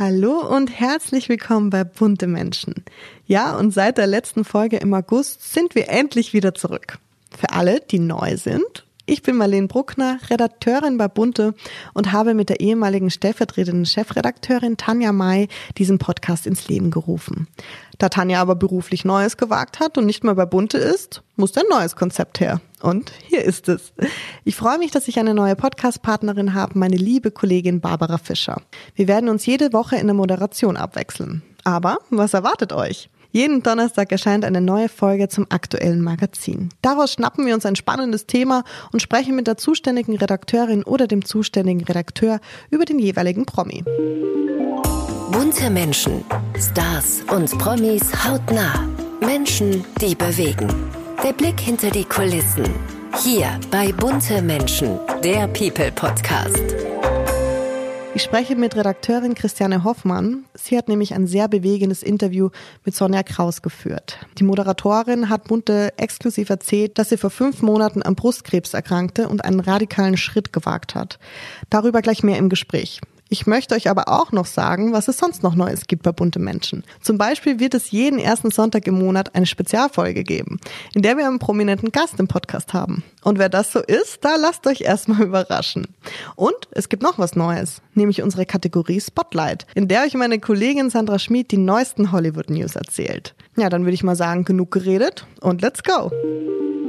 Hallo 0.00 0.40
und 0.40 0.70
herzlich 0.80 1.28
willkommen 1.28 1.68
bei 1.68 1.84
Bunte 1.84 2.26
Menschen. 2.26 2.86
Ja, 3.26 3.54
und 3.58 3.70
seit 3.70 3.98
der 3.98 4.06
letzten 4.06 4.46
Folge 4.46 4.78
im 4.78 4.94
August 4.94 5.52
sind 5.52 5.74
wir 5.74 5.90
endlich 5.90 6.32
wieder 6.32 6.54
zurück. 6.54 6.96
Für 7.38 7.52
alle, 7.52 7.80
die 7.80 7.98
neu 7.98 8.38
sind 8.38 8.86
ich 9.10 9.22
bin 9.22 9.36
Marlene 9.36 9.66
Bruckner, 9.66 10.20
Redakteurin 10.30 10.96
bei 10.96 11.08
Bunte 11.08 11.54
und 11.94 12.12
habe 12.12 12.32
mit 12.32 12.48
der 12.48 12.60
ehemaligen 12.60 13.10
stellvertretenden 13.10 13.84
Chefredakteurin 13.84 14.76
Tanja 14.76 15.10
May 15.12 15.48
diesen 15.78 15.98
Podcast 15.98 16.46
ins 16.46 16.68
Leben 16.68 16.92
gerufen. 16.92 17.48
Da 17.98 18.08
Tanja 18.08 18.40
aber 18.40 18.54
beruflich 18.54 19.04
Neues 19.04 19.36
gewagt 19.36 19.80
hat 19.80 19.98
und 19.98 20.06
nicht 20.06 20.22
mehr 20.22 20.36
bei 20.36 20.46
Bunte 20.46 20.78
ist, 20.78 21.22
muss 21.34 21.56
ein 21.56 21.64
neues 21.68 21.96
Konzept 21.96 22.38
her. 22.38 22.60
Und 22.82 23.10
hier 23.26 23.44
ist 23.44 23.68
es. 23.68 23.92
Ich 24.44 24.54
freue 24.54 24.78
mich, 24.78 24.92
dass 24.92 25.08
ich 25.08 25.18
eine 25.18 25.34
neue 25.34 25.56
Podcast-Partnerin 25.56 26.54
habe, 26.54 26.78
meine 26.78 26.96
liebe 26.96 27.32
Kollegin 27.32 27.80
Barbara 27.80 28.16
Fischer. 28.16 28.62
Wir 28.94 29.08
werden 29.08 29.28
uns 29.28 29.44
jede 29.44 29.72
Woche 29.72 29.96
in 29.96 30.06
der 30.06 30.14
Moderation 30.14 30.76
abwechseln. 30.76 31.42
Aber 31.64 31.98
was 32.10 32.32
erwartet 32.32 32.72
euch? 32.72 33.10
Jeden 33.32 33.62
Donnerstag 33.62 34.10
erscheint 34.10 34.44
eine 34.44 34.60
neue 34.60 34.88
Folge 34.88 35.28
zum 35.28 35.46
aktuellen 35.50 36.02
Magazin. 36.02 36.70
Daraus 36.82 37.12
schnappen 37.12 37.46
wir 37.46 37.54
uns 37.54 37.66
ein 37.66 37.76
spannendes 37.76 38.26
Thema 38.26 38.64
und 38.92 39.02
sprechen 39.02 39.36
mit 39.36 39.46
der 39.46 39.56
zuständigen 39.56 40.16
Redakteurin 40.16 40.82
oder 40.82 41.06
dem 41.06 41.24
zuständigen 41.24 41.84
Redakteur 41.84 42.40
über 42.70 42.84
den 42.84 42.98
jeweiligen 42.98 43.46
Promi. 43.46 43.84
Bunte 45.30 45.70
Menschen, 45.70 46.24
Stars 46.58 47.22
und 47.34 47.56
Promis 47.58 48.12
hautnah. 48.24 48.84
Menschen, 49.20 49.84
die 50.00 50.14
bewegen. 50.14 50.68
Der 51.22 51.32
Blick 51.32 51.60
hinter 51.60 51.90
die 51.90 52.04
Kulissen. 52.04 52.64
Hier 53.22 53.60
bei 53.70 53.92
Bunte 53.92 54.42
Menschen, 54.42 54.98
der 55.22 55.46
People 55.48 55.92
Podcast. 55.92 56.79
Ich 58.20 58.24
spreche 58.24 58.54
mit 58.54 58.76
Redakteurin 58.76 59.34
Christiane 59.34 59.82
Hoffmann. 59.82 60.44
Sie 60.52 60.76
hat 60.76 60.88
nämlich 60.88 61.14
ein 61.14 61.26
sehr 61.26 61.48
bewegendes 61.48 62.02
Interview 62.02 62.50
mit 62.84 62.94
Sonja 62.94 63.22
Kraus 63.22 63.62
geführt. 63.62 64.18
Die 64.36 64.44
Moderatorin 64.44 65.30
hat 65.30 65.44
Bunte 65.44 65.94
exklusiv 65.96 66.50
erzählt, 66.50 66.98
dass 66.98 67.08
sie 67.08 67.16
vor 67.16 67.30
fünf 67.30 67.62
Monaten 67.62 68.02
am 68.04 68.16
Brustkrebs 68.16 68.74
erkrankte 68.74 69.26
und 69.26 69.42
einen 69.42 69.60
radikalen 69.60 70.18
Schritt 70.18 70.52
gewagt 70.52 70.94
hat. 70.94 71.18
Darüber 71.70 72.02
gleich 72.02 72.22
mehr 72.22 72.36
im 72.36 72.50
Gespräch. 72.50 73.00
Ich 73.32 73.46
möchte 73.46 73.76
euch 73.76 73.88
aber 73.88 74.08
auch 74.08 74.32
noch 74.32 74.44
sagen, 74.44 74.92
was 74.92 75.06
es 75.06 75.18
sonst 75.18 75.44
noch 75.44 75.54
Neues 75.54 75.86
gibt 75.86 76.02
bei 76.02 76.10
Bunte 76.10 76.40
Menschen. 76.40 76.82
Zum 77.00 77.16
Beispiel 77.16 77.60
wird 77.60 77.74
es 77.74 77.92
jeden 77.92 78.18
ersten 78.18 78.50
Sonntag 78.50 78.88
im 78.88 78.98
Monat 78.98 79.36
eine 79.36 79.46
Spezialfolge 79.46 80.24
geben, 80.24 80.58
in 80.94 81.02
der 81.02 81.16
wir 81.16 81.28
einen 81.28 81.38
prominenten 81.38 81.92
Gast 81.92 82.18
im 82.18 82.26
Podcast 82.26 82.74
haben. 82.74 83.04
Und 83.22 83.38
wer 83.38 83.48
das 83.48 83.70
so 83.70 83.78
ist, 83.78 84.24
da 84.24 84.34
lasst 84.34 84.66
euch 84.66 84.80
erstmal 84.80 85.22
überraschen. 85.28 85.86
Und 86.34 86.56
es 86.72 86.88
gibt 86.88 87.04
noch 87.04 87.20
was 87.20 87.36
Neues, 87.36 87.82
nämlich 87.94 88.20
unsere 88.20 88.46
Kategorie 88.46 89.00
Spotlight, 89.00 89.64
in 89.76 89.86
der 89.86 90.02
euch 90.02 90.14
meine 90.14 90.40
Kollegin 90.40 90.90
Sandra 90.90 91.20
Schmid 91.20 91.52
die 91.52 91.56
neuesten 91.56 92.10
Hollywood 92.10 92.50
News 92.50 92.74
erzählt. 92.74 93.36
Ja, 93.56 93.68
dann 93.68 93.84
würde 93.84 93.94
ich 93.94 94.02
mal 94.02 94.16
sagen, 94.16 94.44
genug 94.44 94.72
geredet 94.72 95.24
und 95.40 95.62
let's 95.62 95.84
go! 95.84 96.10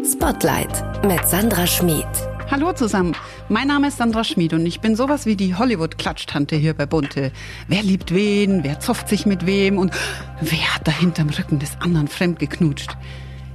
Spotlight 0.04 1.06
mit 1.06 1.24
Sandra 1.28 1.68
Schmid. 1.68 2.08
Hallo 2.50 2.74
zusammen, 2.74 3.16
mein 3.50 3.68
Name 3.68 3.90
ist 3.90 3.98
Sandra 3.98 4.24
Schmid 4.24 4.54
und 4.54 4.66
ich 4.66 4.82
bin 4.82 4.96
sowas 4.96 5.28
wie 5.28 5.36
die 5.36 5.54
Hollywood-Klatschtante 5.54 6.56
hier 6.56 6.74
bei 6.74 6.88
Bunte. 6.88 7.32
Wer 7.68 7.84
liebt 7.84 8.14
wen, 8.14 8.64
wer 8.64 8.80
zofft 8.80 9.08
sich 9.08 9.28
mit 9.28 9.46
wem 9.46 9.78
und 9.78 9.94
wer 10.42 10.76
hat 10.76 10.88
da 10.88 10.92
hinterm 10.92 11.30
Rücken 11.30 11.60
des 11.60 11.78
anderen 11.80 12.08
fremd 12.08 12.40
geknutscht. 12.40 12.98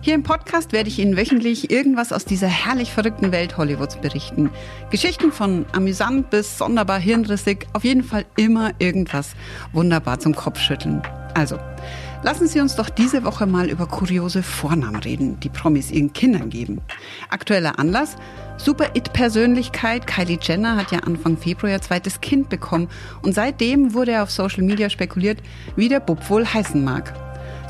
Hier 0.03 0.15
im 0.15 0.23
Podcast 0.23 0.73
werde 0.73 0.89
ich 0.89 1.01
Ihnen 1.01 1.17
wöchentlich 1.17 1.73
irgendwas 1.73 2.13
aus 2.13 2.25
dieser 2.25 2.47
herrlich 2.47 2.93
verrückten 2.93 3.33
Welt 3.33 3.59
Hollywoods 3.59 3.97
berichten. 3.97 4.51
Geschichten 4.91 5.33
von 5.33 5.67
amüsant 5.73 6.31
bis 6.31 6.59
sonderbar 6.59 7.01
hirnrissig, 7.01 7.67
auf 7.73 7.83
jeden 7.83 8.05
Fall 8.05 8.25
immer 8.37 8.71
irgendwas 8.79 9.35
wunderbar 9.73 10.21
zum 10.21 10.37
Kopfschütteln. 10.37 11.03
Also, 11.35 11.59
Lassen 12.27 12.49
Sie 12.49 12.59
uns 12.59 12.75
doch 12.75 12.91
diese 12.91 13.23
Woche 13.23 13.47
mal 13.47 13.71
über 13.71 13.87
kuriose 13.87 14.43
Vornamen 14.43 14.97
reden, 14.97 15.39
die 15.39 15.49
Promis 15.49 15.93
ihren 15.93 16.13
Kindern 16.13 16.51
geben. 16.51 16.81
Aktueller 17.31 17.79
Anlass? 17.79 18.17
Super-It-Persönlichkeit 18.57 20.09
Kylie 20.09 20.41
Jenner 20.43 20.75
hat 20.75 20.91
ja 20.91 20.99
Anfang 20.99 21.37
Februar 21.37 21.71
ihr 21.71 21.81
zweites 21.81 22.21
Kind 22.21 22.49
bekommen 22.49 22.89
und 23.23 23.33
seitdem 23.33 23.95
wurde 23.95 24.23
auf 24.23 24.33
Social 24.33 24.65
Media 24.65 24.91
spekuliert, 24.91 25.41
wie 25.77 25.89
der 25.89 26.01
Bub 26.01 26.29
wohl 26.29 26.45
heißen 26.45 26.83
mag. 26.83 27.15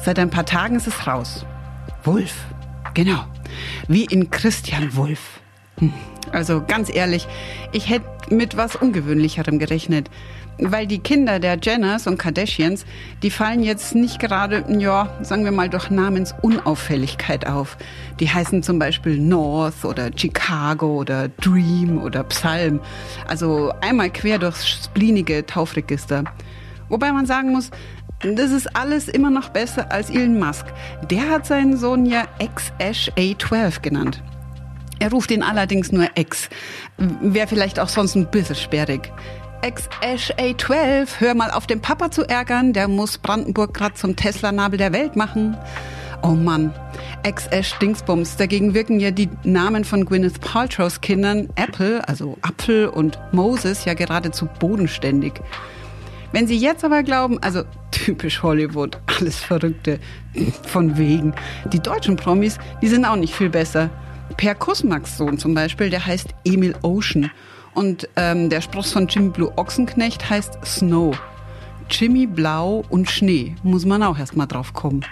Seit 0.03 0.19
ein 0.19 0.31
paar 0.31 0.47
Tagen 0.47 0.77
ist 0.77 0.87
es 0.87 1.07
raus. 1.07 1.45
Wolf. 2.05 2.47
Genau. 2.95 3.27
Wie 3.89 4.07
in 4.07 4.31
Christian 4.31 4.97
Wolf. 4.97 5.21
Hm. 5.81 5.93
Also 6.33 6.65
ganz 6.67 6.89
ehrlich, 6.89 7.29
ich 7.73 7.91
hätte 7.91 8.35
mit 8.35 8.57
was 8.57 8.75
Ungewöhnlicherem 8.75 9.59
gerechnet 9.59 10.09
weil 10.59 10.87
die 10.87 10.99
Kinder 10.99 11.39
der 11.39 11.59
Jenners 11.61 12.07
und 12.07 12.19
Kardashians, 12.19 12.87
die 13.23 13.31
fallen 13.31 13.63
jetzt 13.63 13.95
nicht 13.95 14.19
gerade, 14.19 14.65
ja, 14.79 15.09
sagen 15.23 15.45
wir 15.45 15.53
mal, 15.53 15.69
durch 15.69 15.91
Namensunauffälligkeit 15.91 17.47
auf. 17.47 17.77
Die 18.21 18.29
heißen 18.29 18.63
zum 18.63 18.79
Beispiel 18.79 19.19
North 19.19 19.85
oder 19.85 20.11
Chicago 20.17 20.97
oder 20.97 21.29
Dream 21.29 22.03
oder 22.03 22.25
Psalm. 22.25 22.81
Also 23.27 23.73
einmal 23.81 24.11
quer 24.11 24.39
durchs 24.39 24.67
spleenige 24.69 25.45
Taufregister. 25.45 26.25
Wobei 26.89 27.13
man 27.13 27.27
sagen 27.27 27.53
muss, 27.53 27.71
das 28.21 28.51
ist 28.51 28.75
alles 28.75 29.09
immer 29.09 29.31
noch 29.31 29.51
besser 29.51 29.93
als 29.93 30.09
Elon 30.09 30.39
Musk. 30.39 30.67
Der 31.11 31.29
hat 31.29 31.47
seinen 31.47 31.77
Sohn 31.77 32.07
ja 32.07 32.25
X-Ash 32.39 33.11
A12 33.17 33.83
genannt. 33.83 34.23
Er 34.99 35.11
ruft 35.11 35.31
ihn 35.31 35.43
allerdings 35.43 35.93
nur 35.93 36.09
X. 36.15 36.49
Wäre 36.97 37.47
vielleicht 37.47 37.79
auch 37.79 37.89
sonst 37.89 38.15
ein 38.15 38.31
bisschen 38.31 38.57
sperrig. 38.57 39.13
Ex-Ash 39.67 40.31
A12, 40.35 41.19
hör 41.19 41.35
mal 41.35 41.51
auf 41.51 41.67
den 41.67 41.81
Papa 41.81 42.13
zu 42.13 42.23
ärgern, 42.23 42.73
der 42.73 42.87
muss 42.87 43.19
Brandenburg 43.19 43.75
gerade 43.75 43.97
zum 43.97 44.15
Tesla-Nabel 44.15 44.79
der 44.79 44.93
Welt 44.93 45.17
machen. 45.17 45.57
Oh 46.23 46.37
Mann, 46.37 46.73
Ex-Ash 47.25 47.77
Dingsbums. 47.81 48.37
Dagegen 48.37 48.75
wirken 48.75 49.01
ja 49.01 49.11
die 49.11 49.29
Namen 49.43 49.83
von 49.85 50.05
Gwyneth 50.05 50.41
Paltrows 50.41 51.01
Kindern 51.01 51.49
Apple, 51.57 52.09
also 52.09 52.39
Apfel 52.43 52.87
und 52.87 53.19
Moses 53.33 53.85
ja 53.85 53.95
geradezu 53.95 54.49
bodenständig. 54.61 55.33
Wenn 56.31 56.47
Sie 56.47 56.57
jetzt 56.57 56.85
aber 56.85 57.03
glauben, 57.03 57.43
also 57.43 57.65
typisch 57.91 58.45
Hollywood, 58.45 58.97
alles 59.19 59.41
Verrückte, 59.41 59.99
von 60.63 60.97
wegen. 60.97 61.35
Die 61.73 61.81
deutschen 61.81 62.15
Promis, 62.15 62.59
die 62.83 62.89
sind 62.89 63.05
auch 63.05 63.17
nicht 63.17 63.35
viel 63.35 63.51
besser. 63.51 63.91
Per 64.37 64.55
Kusmaks 64.55 65.17
Sohn 65.17 65.39
zum 65.39 65.55
Beispiel, 65.55 65.91
der 65.91 66.07
heißt 66.07 66.29
Emil 66.45 66.77
Ocean. 66.83 67.33
Und 67.77 68.09
ähm, 68.17 68.49
der 68.49 68.63
Spross 68.63 68.91
von 68.91 69.07
Jimmy 69.07 69.29
Blue 69.29 69.53
Ochsenknecht 69.57 70.31
heißt 70.31 70.59
Snow. 70.65 71.15
Jimmy 71.91 72.27
Blau 72.27 72.83
und 72.89 73.11
Schnee, 73.11 73.55
muss 73.63 73.85
man 73.85 74.03
auch 74.03 74.19
erstmal 74.19 74.47
drauf 74.47 74.73
kommen. 74.73 75.05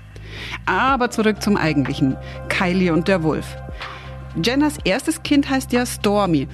Aber 0.65 1.11
zurück 1.11 1.43
zum 1.43 1.59
eigentlichen. 1.59 2.17
Kylie 2.49 2.91
und 2.95 3.07
der 3.07 3.23
Wolf. 3.23 3.55
Jenners 4.43 4.79
erstes 4.83 5.23
Kind 5.23 5.51
heißt 5.51 5.75
ja 5.75 5.85
Stormy. 5.85 6.49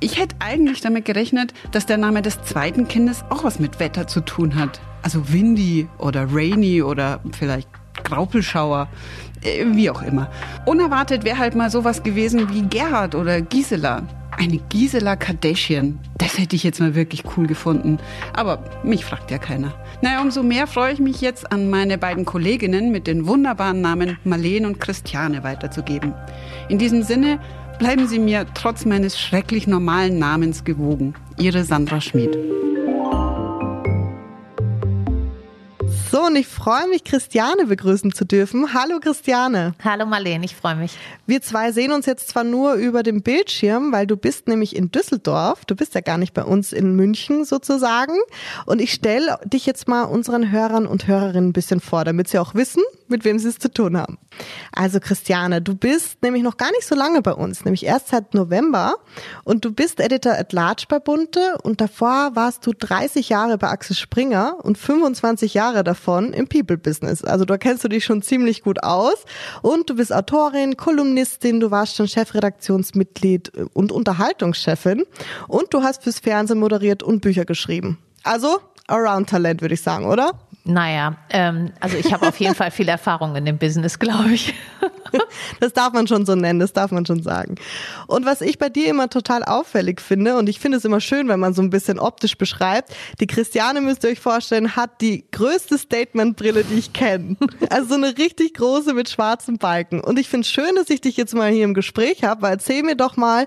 Ich 0.00 0.18
hätte 0.18 0.34
eigentlich 0.38 0.80
damit 0.80 1.04
gerechnet, 1.04 1.52
dass 1.72 1.84
der 1.84 1.98
Name 1.98 2.22
des 2.22 2.42
zweiten 2.42 2.88
Kindes 2.88 3.22
auch 3.28 3.44
was 3.44 3.60
mit 3.60 3.78
Wetter 3.80 4.06
zu 4.06 4.22
tun 4.22 4.54
hat. 4.54 4.80
Also 5.02 5.30
Windy 5.30 5.88
oder 5.98 6.26
Rainy 6.32 6.82
oder 6.82 7.20
vielleicht 7.38 7.68
Graupelschauer, 8.02 8.88
äh, 9.42 9.66
wie 9.66 9.90
auch 9.90 10.00
immer. 10.00 10.30
Unerwartet 10.64 11.24
wäre 11.24 11.36
halt 11.36 11.54
mal 11.54 11.70
sowas 11.70 12.02
gewesen 12.02 12.48
wie 12.50 12.62
Gerhard 12.62 13.14
oder 13.14 13.42
Gisela. 13.42 14.04
Eine 14.40 14.56
Gisela 14.56 15.16
Kardashian. 15.16 15.98
Das 16.16 16.38
hätte 16.38 16.56
ich 16.56 16.64
jetzt 16.64 16.80
mal 16.80 16.94
wirklich 16.94 17.24
cool 17.36 17.46
gefunden. 17.46 17.98
Aber 18.32 18.64
mich 18.82 19.04
fragt 19.04 19.30
ja 19.30 19.36
keiner. 19.36 19.74
Naja, 20.00 20.22
umso 20.22 20.42
mehr 20.42 20.66
freue 20.66 20.94
ich 20.94 20.98
mich 20.98 21.20
jetzt 21.20 21.52
an 21.52 21.68
meine 21.68 21.98
beiden 21.98 22.24
Kolleginnen 22.24 22.90
mit 22.90 23.06
den 23.06 23.26
wunderbaren 23.26 23.82
Namen 23.82 24.16
Marlene 24.24 24.66
und 24.66 24.80
Christiane 24.80 25.44
weiterzugeben. 25.44 26.14
In 26.70 26.78
diesem 26.78 27.02
Sinne 27.02 27.38
bleiben 27.78 28.08
Sie 28.08 28.18
mir 28.18 28.46
trotz 28.54 28.86
meines 28.86 29.20
schrecklich 29.20 29.66
normalen 29.66 30.18
Namens 30.18 30.64
gewogen. 30.64 31.12
Ihre 31.38 31.64
Sandra 31.64 32.00
Schmid. 32.00 32.34
So, 36.20 36.26
und 36.26 36.36
ich 36.36 36.48
freue 36.48 36.86
mich, 36.88 37.04
Christiane 37.04 37.64
begrüßen 37.64 38.12
zu 38.12 38.26
dürfen. 38.26 38.74
Hallo 38.74 38.98
Christiane. 39.00 39.72
Hallo 39.82 40.04
Marlene, 40.04 40.44
ich 40.44 40.54
freue 40.54 40.74
mich. 40.74 40.98
Wir 41.26 41.40
zwei 41.40 41.72
sehen 41.72 41.92
uns 41.92 42.04
jetzt 42.04 42.28
zwar 42.28 42.44
nur 42.44 42.74
über 42.74 43.02
den 43.02 43.22
Bildschirm, 43.22 43.90
weil 43.90 44.06
du 44.06 44.18
bist 44.18 44.46
nämlich 44.46 44.76
in 44.76 44.90
Düsseldorf. 44.90 45.64
Du 45.64 45.74
bist 45.74 45.94
ja 45.94 46.02
gar 46.02 46.18
nicht 46.18 46.34
bei 46.34 46.44
uns 46.44 46.74
in 46.74 46.94
München 46.94 47.46
sozusagen. 47.46 48.12
Und 48.66 48.82
ich 48.82 48.92
stelle 48.92 49.38
dich 49.44 49.64
jetzt 49.64 49.88
mal 49.88 50.02
unseren 50.02 50.52
Hörern 50.52 50.86
und 50.86 51.06
Hörerinnen 51.06 51.50
ein 51.50 51.52
bisschen 51.54 51.80
vor, 51.80 52.04
damit 52.04 52.28
sie 52.28 52.38
auch 52.38 52.54
wissen, 52.54 52.82
mit 53.08 53.24
wem 53.24 53.38
sie 53.38 53.48
es 53.48 53.58
zu 53.58 53.72
tun 53.72 53.96
haben. 53.96 54.18
Also 54.72 55.00
Christiane, 55.00 55.62
du 55.62 55.74
bist 55.74 56.22
nämlich 56.22 56.42
noch 56.42 56.58
gar 56.58 56.70
nicht 56.72 56.86
so 56.86 56.94
lange 56.94 57.22
bei 57.22 57.32
uns, 57.32 57.64
nämlich 57.64 57.86
erst 57.86 58.08
seit 58.08 58.34
November. 58.34 58.96
Und 59.44 59.64
du 59.64 59.72
bist 59.72 60.00
Editor 60.00 60.34
at 60.34 60.52
Large 60.52 60.84
bei 60.86 60.98
Bunte 60.98 61.56
und 61.62 61.80
davor 61.80 62.32
warst 62.34 62.66
du 62.66 62.72
30 62.72 63.30
Jahre 63.30 63.56
bei 63.56 63.68
Axel 63.68 63.96
Springer 63.96 64.56
und 64.62 64.76
25 64.76 65.54
Jahre 65.54 65.82
davor 65.82 66.09
davon 66.10 66.32
im 66.32 66.48
People-Business. 66.48 67.24
Also 67.24 67.44
da 67.44 67.56
kennst 67.58 67.84
du 67.84 67.88
dich 67.88 68.04
schon 68.04 68.22
ziemlich 68.22 68.62
gut 68.62 68.82
aus. 68.82 69.24
Und 69.62 69.88
du 69.88 69.96
bist 69.96 70.12
Autorin, 70.12 70.76
Kolumnistin, 70.76 71.60
du 71.60 71.70
warst 71.70 71.96
schon 71.96 72.08
Chefredaktionsmitglied 72.08 73.52
und 73.72 73.92
Unterhaltungschefin. 73.92 75.04
Und 75.48 75.72
du 75.72 75.82
hast 75.82 76.02
fürs 76.02 76.18
Fernsehen 76.18 76.58
moderiert 76.58 77.02
und 77.02 77.20
Bücher 77.20 77.44
geschrieben. 77.44 77.98
Also 78.24 78.58
Around-Talent, 78.88 79.62
würde 79.62 79.74
ich 79.74 79.82
sagen, 79.82 80.06
oder? 80.06 80.32
Naja, 80.64 81.16
ähm, 81.30 81.72
also 81.80 81.96
ich 81.96 82.12
habe 82.12 82.28
auf 82.28 82.38
jeden 82.38 82.54
Fall 82.54 82.70
viel 82.70 82.88
Erfahrung 82.88 83.34
in 83.34 83.46
dem 83.46 83.56
Business, 83.56 83.98
glaube 83.98 84.32
ich. 84.32 84.54
das 85.60 85.72
darf 85.72 85.94
man 85.94 86.06
schon 86.06 86.26
so 86.26 86.34
nennen, 86.34 86.60
das 86.60 86.74
darf 86.74 86.90
man 86.90 87.06
schon 87.06 87.22
sagen. 87.22 87.54
Und 88.06 88.26
was 88.26 88.42
ich 88.42 88.58
bei 88.58 88.68
dir 88.68 88.88
immer 88.88 89.08
total 89.08 89.42
auffällig 89.42 90.02
finde, 90.02 90.36
und 90.36 90.48
ich 90.48 90.60
finde 90.60 90.76
es 90.76 90.84
immer 90.84 91.00
schön, 91.00 91.28
wenn 91.28 91.40
man 91.40 91.54
so 91.54 91.62
ein 91.62 91.70
bisschen 91.70 91.98
optisch 91.98 92.36
beschreibt, 92.36 92.94
die 93.20 93.26
Christiane, 93.26 93.80
müsst 93.80 94.04
ihr 94.04 94.10
euch 94.10 94.20
vorstellen, 94.20 94.76
hat 94.76 95.00
die 95.00 95.24
größte 95.32 95.78
Statementbrille, 95.78 96.64
die 96.64 96.78
ich 96.78 96.92
kenne. 96.92 97.36
Also 97.70 97.90
so 97.90 97.94
eine 97.94 98.18
richtig 98.18 98.54
große 98.54 98.94
mit 98.94 99.08
schwarzen 99.08 99.58
Balken. 99.58 100.00
Und 100.00 100.18
ich 100.18 100.28
finde 100.28 100.44
es 100.44 100.50
schön, 100.50 100.74
dass 100.74 100.90
ich 100.90 101.00
dich 101.00 101.16
jetzt 101.16 101.34
mal 101.34 101.50
hier 101.50 101.64
im 101.64 101.74
Gespräch 101.74 102.24
habe, 102.24 102.42
weil 102.42 102.52
erzähl 102.52 102.82
mir 102.82 102.96
doch 102.96 103.16
mal, 103.16 103.46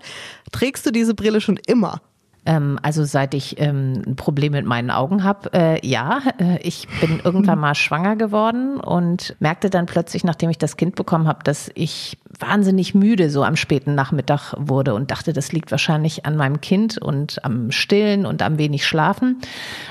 trägst 0.52 0.86
du 0.86 0.92
diese 0.92 1.14
Brille 1.14 1.42
schon 1.42 1.58
immer? 1.68 2.02
Ähm, 2.46 2.78
also 2.82 3.06
seit 3.06 3.34
ich 3.34 3.60
ähm, 3.60 4.02
ein 4.06 4.16
Problem 4.16 4.52
mit 4.52 4.66
meinen 4.66 4.92
Augen 4.92 5.24
habe, 5.24 5.54
äh, 5.54 5.88
ja, 5.88 6.22
äh, 6.40 6.60
ich 6.62 6.88
bin 7.00 7.20
irgendwann 7.24 7.60
mal 7.60 7.76
schwanger 7.76 8.16
geworden 8.16 8.80
und 8.80 9.36
merkte 9.40 9.70
dann 9.70 9.86
plötzlich, 9.86 10.24
nachdem 10.24 10.50
ich 10.50 10.58
das 10.58 10.76
Kind 10.76 10.96
bekommen 10.96 11.28
habe, 11.28 11.44
dass 11.44 11.72
ich 11.74 12.18
wahnsinnig 12.40 12.96
müde 12.96 13.30
so 13.30 13.44
am 13.44 13.56
späten 13.56 13.96
Nachmittag 13.96 14.54
wurde 14.58 14.94
und 14.94 15.12
dachte, 15.12 15.34
das 15.34 15.54
liegt 15.54 15.72
wahrscheinlich 15.72 16.26
an 16.26 16.36
meinem 16.36 16.60
Kind 16.60 16.98
und 16.98 17.44
am 17.46 17.72
Stillen 17.72 18.26
und 18.26 18.42
am 18.42 18.58
wenig 18.58 18.86
Schlafen. 18.86 19.40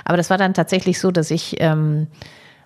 Aber 0.04 0.16
das 0.16 0.28
war 0.28 0.38
dann 0.38 0.52
tatsächlich 0.52 1.00
so, 1.00 1.10
dass 1.10 1.30
ich 1.30 1.56
ähm, 1.60 2.08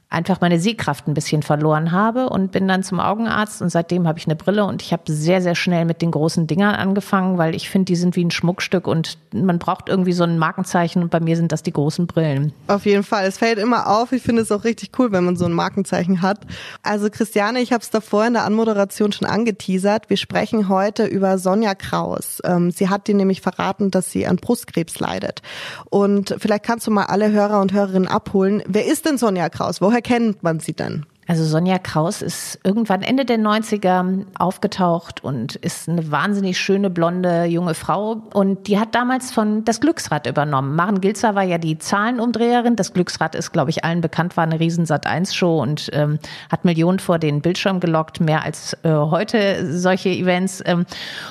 einfach 0.08 0.40
meine 0.40 0.60
Sehkraft 0.60 1.08
ein 1.08 1.14
bisschen 1.14 1.42
verloren 1.42 1.90
habe 1.90 2.28
und 2.28 2.52
bin 2.52 2.68
dann 2.68 2.84
zum 2.84 3.00
Augenarzt 3.00 3.60
und 3.60 3.70
seitdem 3.70 4.06
habe 4.06 4.18
ich 4.18 4.26
eine 4.26 4.36
Brille 4.36 4.64
und 4.64 4.80
ich 4.80 4.92
habe 4.92 5.02
sehr, 5.06 5.42
sehr 5.42 5.56
schnell 5.56 5.84
mit 5.84 6.00
den 6.00 6.12
großen 6.12 6.46
Dingern 6.46 6.76
angefangen, 6.76 7.38
weil 7.38 7.56
ich 7.56 7.68
finde, 7.68 7.86
die 7.86 7.96
sind 7.96 8.14
wie 8.14 8.24
ein 8.24 8.30
Schmuckstück 8.30 8.86
und 8.86 9.18
man 9.32 9.58
braucht 9.58 9.88
irgendwie 9.88 10.12
so 10.12 10.22
ein 10.22 10.38
Markenzeichen 10.38 11.02
und 11.02 11.10
bei 11.10 11.18
mir 11.18 11.36
sind 11.36 11.50
das 11.50 11.64
die 11.64 11.72
großen 11.72 12.06
Brillen. 12.06 12.52
Auf 12.68 12.86
jeden 12.86 13.02
Fall. 13.02 13.26
Es 13.26 13.38
fällt 13.38 13.58
immer 13.58 13.88
auf. 13.88 14.12
Ich 14.12 14.22
finde 14.22 14.42
es 14.42 14.52
auch 14.52 14.62
richtig 14.62 14.92
cool, 14.98 15.10
wenn 15.10 15.24
man 15.24 15.36
so 15.36 15.44
ein 15.44 15.52
Markenzeichen 15.52 16.22
hat. 16.22 16.38
Also 16.82 17.10
Christiane, 17.10 17.60
ich 17.60 17.72
habe 17.72 17.82
es 17.82 17.90
davor 17.90 18.26
in 18.26 18.34
der 18.34 18.44
Anmoderation 18.44 19.10
schon 19.10 19.26
angeteasert. 19.26 20.08
Wir 20.08 20.16
sprechen 20.16 20.68
heute 20.68 21.04
über 21.04 21.38
Sonja 21.38 21.74
Kraus. 21.74 22.40
Ähm, 22.44 22.70
sie 22.70 22.88
hat 22.88 23.08
dir 23.08 23.16
nämlich 23.16 23.40
verraten, 23.40 23.90
dass 23.90 24.12
sie 24.12 24.26
an 24.26 24.36
Brustkrebs 24.36 25.00
leidet. 25.00 25.42
Und 25.90 26.36
vielleicht 26.38 26.62
kannst 26.62 26.86
du 26.86 26.92
mal 26.92 27.06
alle 27.06 27.32
Hörer 27.32 27.60
und 27.60 27.72
Hörerinnen 27.72 28.08
abholen. 28.08 28.62
Wer 28.66 28.86
ist 28.86 29.04
denn 29.04 29.18
Sonja 29.18 29.48
Kraus? 29.48 29.80
Woher 29.80 29.95
kennt 30.00 30.42
man 30.42 30.60
sie 30.60 30.72
denn? 30.72 31.06
Also 31.28 31.44
Sonja 31.44 31.78
Kraus 31.78 32.22
ist 32.22 32.60
irgendwann 32.62 33.02
Ende 33.02 33.24
der 33.24 33.38
90er 33.38 34.26
aufgetaucht 34.38 35.24
und 35.24 35.56
ist 35.56 35.88
eine 35.88 36.10
wahnsinnig 36.12 36.58
schöne, 36.58 36.88
blonde, 36.88 37.44
junge 37.44 37.74
Frau. 37.74 38.22
Und 38.32 38.68
die 38.68 38.78
hat 38.78 38.94
damals 38.94 39.32
von 39.32 39.64
das 39.64 39.80
Glücksrad 39.80 40.28
übernommen. 40.28 40.76
Maren 40.76 41.00
Gilzer 41.00 41.34
war 41.34 41.42
ja 41.42 41.58
die 41.58 41.78
Zahlenumdreherin. 41.78 42.76
Das 42.76 42.92
Glücksrad 42.92 43.34
ist, 43.34 43.50
glaube 43.52 43.70
ich, 43.70 43.84
allen 43.84 44.00
bekannt, 44.00 44.36
war 44.36 44.44
eine 44.44 44.60
riesen 44.60 44.86
Sat-1-Show 44.86 45.60
und 45.60 45.90
ähm, 45.92 46.20
hat 46.50 46.64
Millionen 46.64 47.00
vor 47.00 47.18
den 47.18 47.40
Bildschirm 47.40 47.80
gelockt, 47.80 48.20
mehr 48.20 48.44
als 48.44 48.74
äh, 48.84 48.90
heute 48.92 49.76
solche 49.76 50.10
Events. 50.10 50.62
Ähm, 50.64 50.86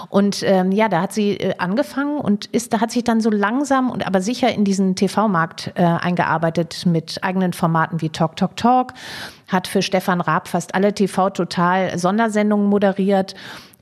und 0.09 0.44
ähm, 0.44 0.74
ja, 0.74 0.89
da 0.89 1.01
hat 1.03 1.13
sie 1.13 1.38
äh, 1.38 1.56
angefangen 1.57 2.18
und 2.18 2.48
ist, 2.48 2.74
da 2.74 2.81
hat 2.81 2.91
sich 2.91 3.06
dann 3.06 3.21
so 3.21 3.30
langsam 3.30 3.89
und 3.89 4.06
aber 4.06 4.19
sicher 4.19 4.53
in 4.53 4.65
diesen 4.65 4.98
TV-Markt 4.98 5.71
äh, 5.75 5.83
eingearbeitet 5.83 6.86
mit 6.86 7.24
eigenen 7.24 7.53
Formaten 7.53 8.01
wie 8.01 8.09
Talk, 8.09 8.36
Talk, 8.36 8.57
Talk 8.57 8.94
hat 9.47 9.68
für 9.68 9.81
Stefan 9.81 10.21
Raab 10.21 10.47
fast 10.47 10.75
alle 10.75 10.94
TV-Total 10.94 11.97
Sondersendungen 11.97 12.68
moderiert 12.68 13.36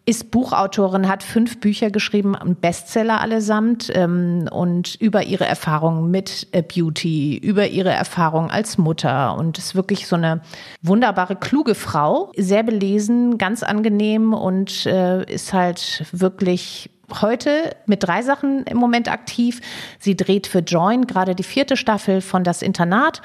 ist 0.06 0.32
Buchautorin, 0.32 1.08
hat 1.08 1.24
fünf 1.24 1.62
Bücher 1.62 1.90
geschrieben, 1.90 2.36
Bestseller 2.60 3.22
allesamt 3.22 3.90
ähm, 3.96 4.50
und 4.52 4.96
über 4.96 5.24
ihre 5.24 5.46
Erfahrungen 5.46 6.12
mit 6.12 6.48
äh, 6.52 6.62
Beauty, 6.62 7.38
über 7.38 7.68
ihre 7.68 7.92
Erfahrungen 7.92 8.52
als 8.52 8.78
Mutter 8.78 9.38
und 9.38 9.58
ist 9.58 9.76
wirklich 9.76 10.08
so 10.08 10.18
eine 10.18 10.42
wunderbare, 10.82 11.38
kluge 11.38 11.74
Frau, 11.74 12.32
sehr 12.36 12.64
belesen, 12.64 13.38
ganz 13.38 13.64
angenehm 13.64 14.34
und 14.34 14.86
äh, 14.86 15.24
ist 15.32 15.54
halt 15.54 16.04
wirklich 16.12 16.90
heute 17.22 17.76
mit 17.86 18.04
drei 18.04 18.24
Sachen 18.24 18.64
im 18.64 18.78
Moment 18.78 19.10
aktiv. 19.10 19.62
Sie 20.00 20.18
dreht 20.18 20.48
für 20.48 20.60
Join 20.60 21.08
gerade 21.08 21.34
die 21.34 21.44
vierte 21.44 21.78
Staffel 21.78 22.20
von 22.20 22.44
Das 22.44 22.62
Internat 22.62 23.22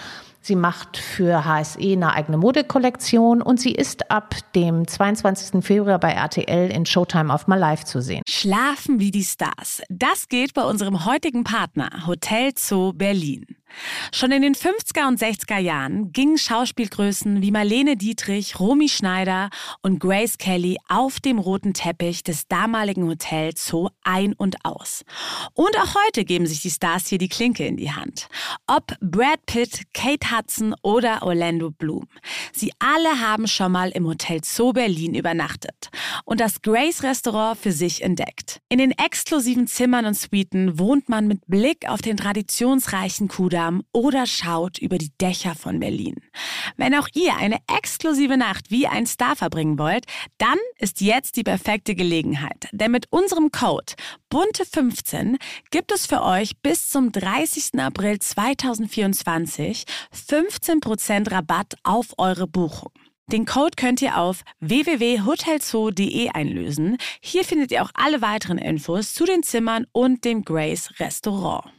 Sie 0.49 0.57
macht 0.57 0.97
für 0.97 1.45
HSE 1.45 1.93
eine 1.93 2.15
eigene 2.15 2.39
Modekollektion 2.39 3.43
und 3.43 3.61
sie 3.61 3.73
ist 3.73 4.11
ab 4.11 4.35
dem 4.55 4.89
22. 4.89 5.63
Februar 5.63 5.99
bei 5.99 6.13
RTL 6.13 6.71
in 6.71 6.87
Showtime 6.87 7.31
of 7.31 7.49
My 7.49 7.57
Life 7.57 7.85
zu 7.85 8.01
sehen. 8.01 8.23
Schlafen 8.27 8.99
wie 8.99 9.11
die 9.11 9.25
Stars. 9.25 9.83
Das 9.91 10.31
geht 10.31 10.55
bei 10.55 10.63
unserem 10.63 11.05
heutigen 11.05 11.45
Partner 11.45 12.07
Hotel 12.07 12.53
Zoo 12.57 12.95
Berlin. 12.95 13.58
Schon 14.13 14.33
in 14.33 14.43
den 14.43 14.55
50er 14.55 15.07
und 15.07 15.21
60er 15.21 15.59
Jahren 15.59 16.13
gingen 16.13 16.39
Schauspielgrößen 16.39 17.43
wie 17.43 17.51
Marlene 17.51 17.97
Dietrich, 17.97 18.59
Romy 18.59 18.89
Schneider 18.89 19.51
und 19.83 20.01
Grace 20.01 20.39
Kelly 20.39 20.79
auf 20.89 21.21
dem 21.21 21.39
roten 21.39 21.75
Teppich 21.75 22.23
des 22.23 22.49
damaligen 22.49 23.09
Hotels 23.09 23.67
Zoo 23.67 23.89
ein 24.03 24.33
und 24.33 24.65
aus. 24.65 25.05
Und 25.55 25.79
auch 25.79 25.95
heute 26.07 26.25
geben 26.25 26.47
sich 26.47 26.61
die 26.61 26.71
Stars 26.71 27.07
hier 27.09 27.19
die 27.19 27.29
Klinke 27.29 27.67
in 27.67 27.77
die 27.77 27.93
Hand. 27.93 28.29
Ob 28.67 28.95
Brad 29.01 29.45
Pitt, 29.47 29.83
Kate 29.93 30.31
Hudson 30.31 30.75
oder 30.83 31.23
Orlando 31.23 31.71
Bloom. 31.71 32.09
Sie 32.53 32.73
alle 32.79 33.21
haben 33.21 33.47
schon 33.47 33.73
mal 33.73 33.91
im 33.91 34.07
Hotel 34.07 34.41
Zoo 34.43 34.73
Berlin 34.73 35.15
übernachtet 35.15 35.91
und 36.25 36.41
das 36.41 36.63
Grace 36.63 37.03
Restaurant 37.03 37.59
für 37.59 37.73
sich 37.73 38.03
entdeckt. 38.03 38.61
In 38.69 38.79
den 38.79 38.93
exklusiven 38.93 39.67
Zimmern 39.67 40.07
und 40.07 40.15
Suiten 40.15 40.79
wohnt 40.79 41.09
man 41.09 41.29
mit 41.29 41.47
Blick 41.47 41.89
auf 41.89 42.01
den 42.01 42.17
traditionsreichen 42.17 43.29
Kudamm 43.29 43.58
Amsterdam 43.59 43.83
oder 43.93 44.27
schaut 44.27 44.79
über 44.79 44.99
die 44.99 45.11
Dächer 45.21 45.55
von 45.55 45.81
Berlin. 45.81 46.17
Wenn 46.77 46.95
auch 46.95 47.09
ihr 47.15 47.37
eine 47.37 47.59
exklusive 47.77 48.37
Nacht 48.37 48.71
wie 48.71 48.87
ein 48.87 49.07
Star 49.07 49.37
verbringen 49.37 49.79
wollt, 49.79 50.05
dann 50.39 50.59
ist 50.79 51.01
jetzt 51.01 51.37
die 51.37 51.43
perfekte 51.43 51.95
Gelegenheit. 51.95 52.69
Denn 52.73 52.93
mit 52.93 53.07
unserem 53.11 53.51
Code 53.51 53.95
Bunte15 54.33 55.37
gibt 55.71 55.93
es 55.93 56.07
für 56.07 56.23
euch 56.23 56.59
bis 56.63 56.89
zum 56.89 57.13
30. 57.13 57.81
April 57.81 58.19
2024 58.19 59.85
15% 60.15 61.31
Rabatt 61.31 61.75
auf 61.83 62.15
eure 62.19 62.47
Buchung. 62.47 62.93
Den 63.31 63.45
Code 63.45 63.77
könnt 63.77 64.01
ihr 64.01 64.17
auf 64.17 64.43
www.hotelzoo.de 64.61 66.31
einlösen. 66.31 66.97
Hier 67.21 67.45
findet 67.45 67.73
ihr 67.73 67.83
auch 67.83 67.91
alle 67.93 68.23
weiteren 68.23 68.57
Infos 68.57 69.13
zu 69.13 69.27
den 69.27 69.43
Zimmern 69.43 69.85
und 69.93 70.25
dem 70.25 70.45
Grace 70.45 70.99
Restaurant. 70.99 71.78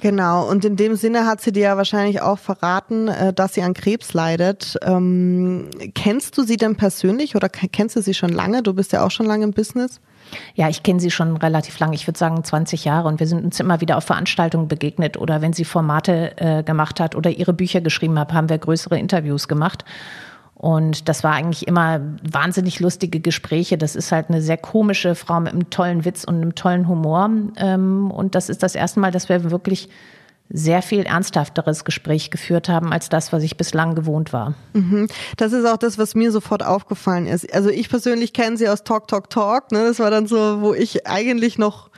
Genau, 0.00 0.48
und 0.48 0.64
in 0.64 0.76
dem 0.76 0.96
Sinne 0.96 1.26
hat 1.26 1.40
sie 1.40 1.52
dir 1.52 1.62
ja 1.62 1.76
wahrscheinlich 1.76 2.20
auch 2.22 2.38
verraten, 2.38 3.08
äh, 3.08 3.32
dass 3.32 3.54
sie 3.54 3.62
an 3.62 3.74
Krebs 3.74 4.14
leidet. 4.14 4.76
Ähm, 4.82 5.68
kennst 5.94 6.36
du 6.38 6.42
sie 6.42 6.56
denn 6.56 6.76
persönlich 6.76 7.36
oder 7.36 7.48
kennst 7.48 7.96
du 7.96 8.02
sie 8.02 8.14
schon 8.14 8.30
lange? 8.30 8.62
Du 8.62 8.74
bist 8.74 8.92
ja 8.92 9.04
auch 9.04 9.10
schon 9.10 9.26
lange 9.26 9.44
im 9.44 9.52
Business. 9.52 10.00
Ja, 10.54 10.68
ich 10.68 10.82
kenne 10.82 11.00
sie 11.00 11.10
schon 11.10 11.36
relativ 11.36 11.78
lange, 11.78 11.94
ich 11.94 12.06
würde 12.06 12.18
sagen 12.18 12.44
20 12.44 12.84
Jahre 12.84 13.08
und 13.08 13.18
wir 13.20 13.26
sind 13.26 13.44
uns 13.44 13.58
immer 13.60 13.80
wieder 13.80 13.96
auf 13.96 14.04
Veranstaltungen 14.04 14.68
begegnet 14.68 15.16
oder 15.16 15.40
wenn 15.40 15.52
sie 15.54 15.64
Formate 15.64 16.36
äh, 16.36 16.62
gemacht 16.62 17.00
hat 17.00 17.16
oder 17.16 17.30
ihre 17.30 17.52
Bücher 17.52 17.80
geschrieben 17.80 18.18
hat, 18.18 18.32
haben 18.32 18.48
wir 18.48 18.58
größere 18.58 18.98
Interviews 18.98 19.48
gemacht. 19.48 19.84
Und 20.58 21.08
das 21.08 21.22
war 21.22 21.32
eigentlich 21.34 21.68
immer 21.68 22.00
wahnsinnig 22.28 22.80
lustige 22.80 23.20
Gespräche. 23.20 23.78
Das 23.78 23.94
ist 23.94 24.10
halt 24.10 24.28
eine 24.28 24.42
sehr 24.42 24.56
komische 24.56 25.14
Frau 25.14 25.38
mit 25.38 25.52
einem 25.52 25.70
tollen 25.70 26.04
Witz 26.04 26.24
und 26.24 26.34
einem 26.34 26.56
tollen 26.56 26.88
Humor. 26.88 27.30
Ähm, 27.56 28.10
und 28.10 28.34
das 28.34 28.48
ist 28.48 28.64
das 28.64 28.74
erste 28.74 28.98
Mal, 28.98 29.12
dass 29.12 29.28
wir 29.28 29.52
wirklich 29.52 29.88
sehr 30.50 30.82
viel 30.82 31.02
ernsthafteres 31.02 31.84
Gespräch 31.84 32.32
geführt 32.32 32.68
haben 32.68 32.92
als 32.92 33.08
das, 33.08 33.32
was 33.32 33.44
ich 33.44 33.56
bislang 33.56 33.94
gewohnt 33.94 34.32
war. 34.32 34.54
Mhm. 34.72 35.06
Das 35.36 35.52
ist 35.52 35.64
auch 35.64 35.76
das, 35.76 35.96
was 35.96 36.16
mir 36.16 36.32
sofort 36.32 36.64
aufgefallen 36.64 37.26
ist. 37.26 37.54
Also 37.54 37.68
ich 37.68 37.88
persönlich 37.88 38.32
kenne 38.32 38.56
sie 38.56 38.68
aus 38.68 38.82
Talk 38.82 39.06
Talk 39.06 39.30
Talk. 39.30 39.70
Ne? 39.70 39.84
Das 39.84 40.00
war 40.00 40.10
dann 40.10 40.26
so, 40.26 40.60
wo 40.60 40.74
ich 40.74 41.06
eigentlich 41.06 41.58
noch 41.58 41.90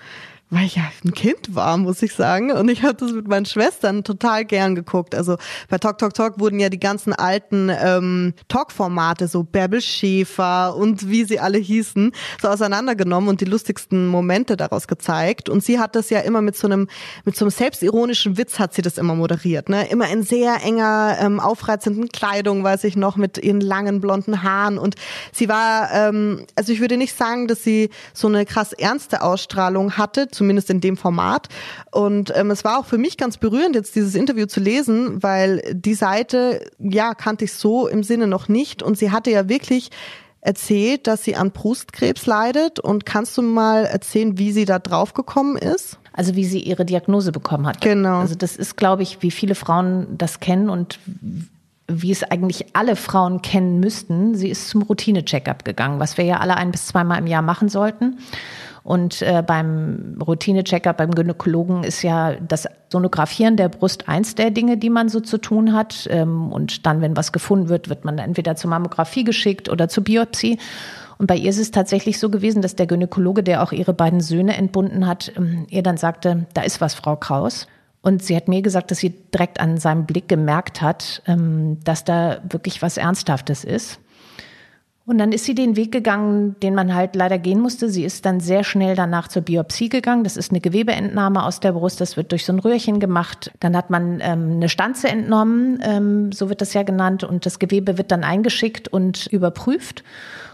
weil 0.50 0.66
ich 0.66 0.76
ja 0.76 0.83
ein 1.04 1.12
Kind 1.12 1.54
war, 1.54 1.76
muss 1.76 2.02
ich 2.02 2.12
sagen. 2.12 2.50
Und 2.50 2.69
ich 2.69 2.83
habe 2.83 2.95
das 2.95 3.12
mit 3.12 3.28
meinen 3.28 3.47
Schwestern 3.47 4.02
total 4.02 4.45
gern 4.45 4.75
geguckt. 4.75 5.14
Also 5.14 5.37
bei 5.69 5.78
Talk 5.78 5.99
Talk 5.99 6.14
Talk 6.14 6.40
wurden 6.40 6.59
ja 6.59 6.69
die 6.69 6.80
ganzen 6.80 7.12
alten 7.12 7.71
ähm, 7.71 8.35
Talk-Formate, 8.49 9.28
so 9.28 9.45
Bärbel 9.45 9.80
Schäfer 9.80 10.75
und 10.76 11.09
wie 11.09 11.25
sie 11.25 11.38
alle 11.38 11.59
hießen, 11.59 12.12
so 12.42 12.49
auseinandergenommen 12.49 13.28
und 13.28 13.40
die 13.40 13.45
lustigsten 13.45 14.09
Momente 14.09 14.57
daraus 14.57 14.88
gezeigt. 14.88 15.49
Und 15.49 15.62
sie 15.62 15.78
hat 15.78 15.95
das 15.95 16.11
ja 16.11 16.19
immer 16.21 16.42
mit 16.42 16.57
so 16.57 16.66
einem, 16.66 16.88
mit 17.25 17.37
so 17.37 17.45
einem 17.45 17.50
selbstironischen 17.50 18.37
Witz 18.37 18.59
hat 18.59 18.75
sie 18.75 18.83
das 18.83 18.99
immer 18.99 19.14
moderiert. 19.14 19.69
Ne? 19.69 19.88
Immer 19.88 20.09
in 20.11 20.25
sehr 20.25 20.64
enger, 20.64 21.16
ähm, 21.21 21.38
aufreizenden 21.38 22.09
Kleidung, 22.09 22.64
weiß 22.64 22.85
ich 22.85 22.97
noch, 22.97 23.16
mit 23.16 23.38
ihren 23.38 23.61
langen 23.61 24.00
blonden 24.00 24.42
Haaren. 24.42 24.78
Und 24.78 24.97
sie 25.33 25.49
war, 25.49 25.92
ähm, 25.92 26.47
also 26.57 26.73
ich 26.73 26.80
würde 26.80 26.97
nicht 26.97 27.16
sagen, 27.16 27.47
dass 27.47 27.62
sie 27.62 27.90
so 28.12 28.26
eine 28.26 28.45
krass 28.45 28.73
ernste 28.73 29.23
Ausstrahlung 29.23 29.97
hatte, 29.97 30.28
zumindest 30.40 30.70
in 30.70 30.80
dem 30.80 30.97
Format. 30.97 31.49
Und 31.90 32.32
ähm, 32.35 32.50
es 32.50 32.64
war 32.64 32.78
auch 32.78 32.87
für 32.87 32.97
mich 32.97 33.18
ganz 33.18 33.37
berührend, 33.37 33.75
jetzt 33.75 33.94
dieses 33.94 34.14
Interview 34.14 34.47
zu 34.47 34.59
lesen, 34.59 35.23
weil 35.23 35.61
die 35.75 35.92
Seite, 35.92 36.66
ja, 36.78 37.12
kannte 37.12 37.44
ich 37.44 37.52
so 37.52 37.87
im 37.88 38.02
Sinne 38.02 38.26
noch 38.26 38.49
nicht. 38.49 38.82
Und 38.82 38.97
sie 38.97 39.11
hatte 39.11 39.30
ja 39.30 39.50
wirklich 39.50 39.90
erzählt, 40.40 41.06
dass 41.06 41.25
sie 41.25 41.37
an 41.37 41.50
Brustkrebs 41.50 42.25
leidet. 42.25 42.80
Und 42.80 43.04
kannst 43.04 43.37
du 43.37 43.42
mal 43.42 43.85
erzählen, 43.85 44.38
wie 44.38 44.52
sie 44.52 44.64
da 44.64 44.78
drauf 44.78 45.12
gekommen 45.12 45.59
ist? 45.59 45.99
Also 46.14 46.35
wie 46.37 46.47
sie 46.47 46.61
ihre 46.61 46.87
Diagnose 46.87 47.32
bekommen 47.32 47.66
hat. 47.66 47.82
Genau. 47.82 48.20
Also 48.20 48.35
das 48.35 48.56
ist, 48.56 48.78
glaube 48.78 49.02
ich, 49.02 49.18
wie 49.20 49.30
viele 49.30 49.54
Frauen 49.54 50.06
das 50.16 50.40
kennen 50.40 50.70
und 50.70 50.99
wie 51.87 52.12
es 52.12 52.23
eigentlich 52.23 52.75
alle 52.75 52.97
Frauen 52.97 53.42
kennen 53.42 53.78
müssten. 53.78 54.35
Sie 54.35 54.49
ist 54.49 54.70
zum 54.70 54.80
Routine-Check-up 54.80 55.66
gegangen, 55.66 56.00
was 56.00 56.16
wir 56.16 56.25
ja 56.25 56.38
alle 56.38 56.56
ein 56.56 56.70
bis 56.70 56.87
zweimal 56.87 57.18
im 57.18 57.26
Jahr 57.26 57.42
machen 57.42 57.68
sollten. 57.68 58.20
Und 58.82 59.22
äh, 59.22 59.42
beim 59.46 60.18
Routine-Checker, 60.26 60.92
beim 60.94 61.10
Gynäkologen 61.10 61.84
ist 61.84 62.02
ja 62.02 62.34
das 62.37 62.66
Sonografieren 62.88 63.56
der 63.56 63.68
Brust 63.68 64.08
eins 64.08 64.34
der 64.34 64.50
Dinge, 64.50 64.76
die 64.76 64.90
man 64.90 65.08
so 65.08 65.20
zu 65.20 65.38
tun 65.38 65.75
hat. 65.75 66.08
Ähm, 66.10 66.52
und 66.52 66.87
dann, 66.87 67.00
wenn 67.00 67.16
was 67.16 67.32
gefunden 67.32 67.68
wird, 67.68 67.88
wird 67.88 68.04
man 68.04 68.18
entweder 68.18 68.56
zur 68.56 68.70
Mammographie 68.70 69.25
geschickt 69.25 69.68
oder 69.68 69.88
zur 69.88 70.04
Biopsie. 70.04 70.58
Und 71.18 71.26
bei 71.26 71.37
ihr 71.37 71.50
ist 71.50 71.58
es 71.58 71.70
tatsächlich 71.70 72.18
so 72.18 72.30
gewesen, 72.30 72.62
dass 72.62 72.76
der 72.76 72.87
Gynäkologe, 72.87 73.42
der 73.42 73.62
auch 73.62 73.72
ihre 73.72 73.92
beiden 73.92 74.20
Söhne 74.20 74.56
entbunden 74.56 75.06
hat, 75.06 75.30
ähm, 75.37 75.66
ihr 75.68 75.82
dann 75.82 75.99
sagte, 75.99 76.46
da 76.54 76.62
ist 76.62 76.80
was, 76.80 76.94
Frau 76.94 77.16
Kraus. 77.16 77.66
Und 78.02 78.22
sie 78.22 78.34
hat 78.34 78.49
mir 78.49 78.62
gesagt, 78.62 78.90
dass 78.90 78.99
sie 78.99 79.10
direkt 79.10 79.60
an 79.60 79.76
seinem 79.76 80.06
Blick 80.06 80.28
gemerkt 80.28 80.80
hat, 80.80 81.22
ähm, 81.26 81.78
dass 81.84 82.04
da 82.04 82.38
wirklich 82.49 82.80
was 82.80 82.96
Ernsthaftes 82.96 83.64
ist. 83.64 84.00
Und 85.10 85.18
dann 85.18 85.32
ist 85.32 85.44
sie 85.44 85.56
den 85.56 85.74
Weg 85.74 85.90
gegangen, 85.90 86.54
den 86.62 86.72
man 86.72 86.94
halt 86.94 87.16
leider 87.16 87.36
gehen 87.36 87.58
musste. 87.58 87.88
Sie 87.88 88.04
ist 88.04 88.24
dann 88.26 88.38
sehr 88.38 88.62
schnell 88.62 88.94
danach 88.94 89.26
zur 89.26 89.42
Biopsie 89.42 89.88
gegangen. 89.88 90.22
Das 90.22 90.36
ist 90.36 90.52
eine 90.52 90.60
Gewebeentnahme 90.60 91.44
aus 91.44 91.58
der 91.58 91.72
Brust. 91.72 92.00
Das 92.00 92.16
wird 92.16 92.30
durch 92.30 92.44
so 92.44 92.52
ein 92.52 92.60
Röhrchen 92.60 93.00
gemacht. 93.00 93.50
Dann 93.58 93.76
hat 93.76 93.90
man 93.90 94.20
ähm, 94.22 94.52
eine 94.52 94.68
Stanze 94.68 95.08
entnommen, 95.08 95.80
ähm, 95.82 96.30
so 96.30 96.48
wird 96.48 96.60
das 96.60 96.74
ja 96.74 96.84
genannt. 96.84 97.24
Und 97.24 97.44
das 97.44 97.58
Gewebe 97.58 97.98
wird 97.98 98.12
dann 98.12 98.22
eingeschickt 98.22 98.86
und 98.86 99.26
überprüft. 99.26 100.04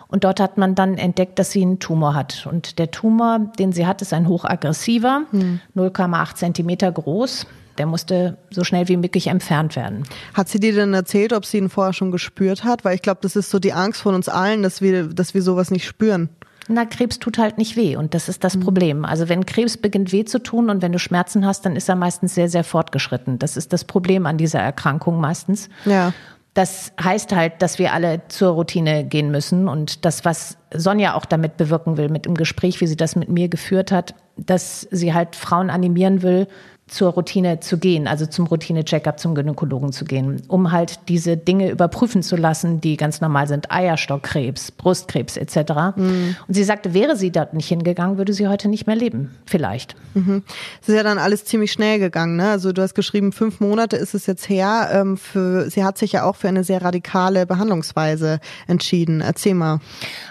Und 0.08 0.25
dort 0.25 0.40
hat 0.40 0.56
man 0.56 0.75
dann 0.75 0.96
entdeckt, 0.96 1.38
dass 1.38 1.50
sie 1.50 1.60
einen 1.60 1.78
Tumor 1.78 2.14
hat. 2.14 2.48
Und 2.50 2.78
der 2.78 2.90
Tumor, 2.90 3.38
den 3.58 3.72
sie 3.72 3.86
hat, 3.86 4.00
ist 4.00 4.14
ein 4.14 4.26
hochaggressiver, 4.26 5.25
hm. 5.32 5.60
0,8 5.76 6.34
Zentimeter 6.34 6.90
groß. 6.90 7.46
Der 7.78 7.87
musste 7.87 8.38
so 8.50 8.64
schnell 8.64 8.88
wie 8.88 8.97
möglich 8.97 9.26
entfernt 9.28 9.76
werden. 9.76 10.04
Hat 10.35 10.49
sie 10.49 10.61
dir 10.61 10.75
denn 10.75 10.95
erzählt, 10.95 11.33
ob 11.33 11.45
sie 11.45 11.59
ihn 11.59 11.68
vorher 11.68 11.92
schon 11.92 12.11
gespürt 12.11 12.64
hat? 12.64 12.85
Weil 12.85 12.95
ich 12.95 13.02
glaube, 13.02 13.21
das 13.23 13.37
ist 13.37 13.50
so 13.50 13.59
die 13.59 13.73
Angst 13.73 14.00
von 14.00 14.14
uns 14.14 14.28
allen, 14.28 14.62
dass 14.62 14.80
wir, 14.80 15.09
dass 15.09 15.35
wir 15.35 15.42
sowas 15.42 15.71
nicht 15.71 15.87
spüren. 15.87 16.28
Na, 16.68 16.85
Krebs 16.85 17.18
tut 17.18 17.38
halt 17.38 17.59
nicht 17.59 17.76
weh 17.76 17.97
und 17.97 18.14
das 18.14 18.28
ist 18.28 18.42
das 18.42 18.56
mhm. 18.56 18.61
Problem. 18.61 19.04
Also 19.04 19.28
wenn 19.28 19.47
Krebs 19.47 19.76
beginnt 19.76 20.12
weh 20.12 20.25
zu 20.25 20.42
tun 20.42 20.68
und 20.71 20.83
wenn 20.83 20.92
du 20.92 20.99
Schmerzen 20.99 21.47
hast, 21.47 21.64
dann 21.64 21.76
ist 21.76 21.88
er 21.88 21.95
meistens 21.95 22.35
sehr, 22.35 22.49
sehr 22.49 22.64
fortgeschritten. 22.64 23.38
Das 23.38 23.56
ist 23.56 23.73
das 23.73 23.85
Problem 23.85 24.26
an 24.26 24.37
dieser 24.37 24.61
Erkrankung 24.61 25.21
meistens. 25.21 25.68
Ja. 25.85 26.12
Das 26.54 26.92
heißt 27.00 27.37
halt, 27.37 27.61
dass 27.61 27.78
wir 27.78 27.92
alle 27.92 28.23
zur 28.28 28.52
Routine 28.52 29.04
gehen 29.04 29.30
müssen 29.30 29.68
und 29.68 30.06
das, 30.06 30.25
was 30.25 30.56
Sonja 30.73 31.14
auch 31.14 31.26
damit 31.26 31.59
bewirken 31.59 31.99
will, 31.99 32.09
mit 32.09 32.25
dem 32.25 32.35
Gespräch, 32.35 32.80
wie 32.80 32.87
sie 32.87 32.97
das 32.97 33.14
mit 33.14 33.28
mir 33.28 33.49
geführt 33.49 33.92
hat, 33.92 34.14
dass 34.38 34.88
sie 34.90 35.12
halt 35.12 35.37
Frauen 35.37 35.68
animieren 35.68 36.23
will, 36.23 36.49
zur 36.88 37.11
Routine 37.11 37.59
zu 37.59 37.78
gehen, 37.78 38.07
also 38.07 38.26
zum 38.26 38.47
Routine-Checkup 38.47 39.19
zum 39.19 39.35
Gynäkologen 39.35 39.93
zu 39.93 40.05
gehen, 40.05 40.43
um 40.47 40.71
halt 40.71 41.00
diese 41.09 41.37
Dinge 41.37 41.71
überprüfen 41.71 42.23
zu 42.23 42.37
lassen, 42.37 42.81
die 42.81 42.97
ganz 42.97 43.21
normal 43.21 43.49
sind, 43.49 43.73
Eierstockkrebs, 43.73 44.71
Brustkrebs 44.71 45.37
etc. 45.37 45.97
Mhm. 45.97 46.37
Und 46.47 46.55
sie 46.55 46.62
sagte, 46.62 46.95
wäre 46.95 47.16
sie 47.16 47.33
dort 47.33 47.55
nicht 47.55 47.66
hingegangen, 47.66 48.19
würde 48.19 48.33
sie 48.33 48.47
heute 48.47 48.69
nicht 48.69 48.87
mehr 48.87 48.95
leben, 48.95 49.35
vielleicht. 49.47 49.97
Mhm. 50.14 50.45
Es 50.81 50.88
ist 50.88 50.95
ja 50.95 51.02
dann 51.02 51.19
alles 51.19 51.45
ziemlich 51.45 51.73
schnell 51.73 51.99
gegangen, 51.99 52.37
ne? 52.37 52.50
Also 52.50 52.73
du 52.73 52.83
hast 52.83 52.95
geschrieben, 52.95 53.33
fünf 53.33 53.59
Monate 53.59 53.97
ist 53.97 54.14
es 54.14 54.26
jetzt 54.26 54.49
her. 54.49 54.88
Ähm, 54.93 55.16
für, 55.16 55.69
sie 55.69 55.83
hat 55.83 55.99
sich 55.99 56.12
ja 56.12 56.23
auch 56.23 56.37
für 56.37 56.49
eine 56.49 56.62
sehr 56.62 56.83
radikale 56.83 57.47
Behandlungsweise 57.47 58.38
entschieden. 58.69 59.23
Erzähl 59.23 59.55
mal. 59.55 59.81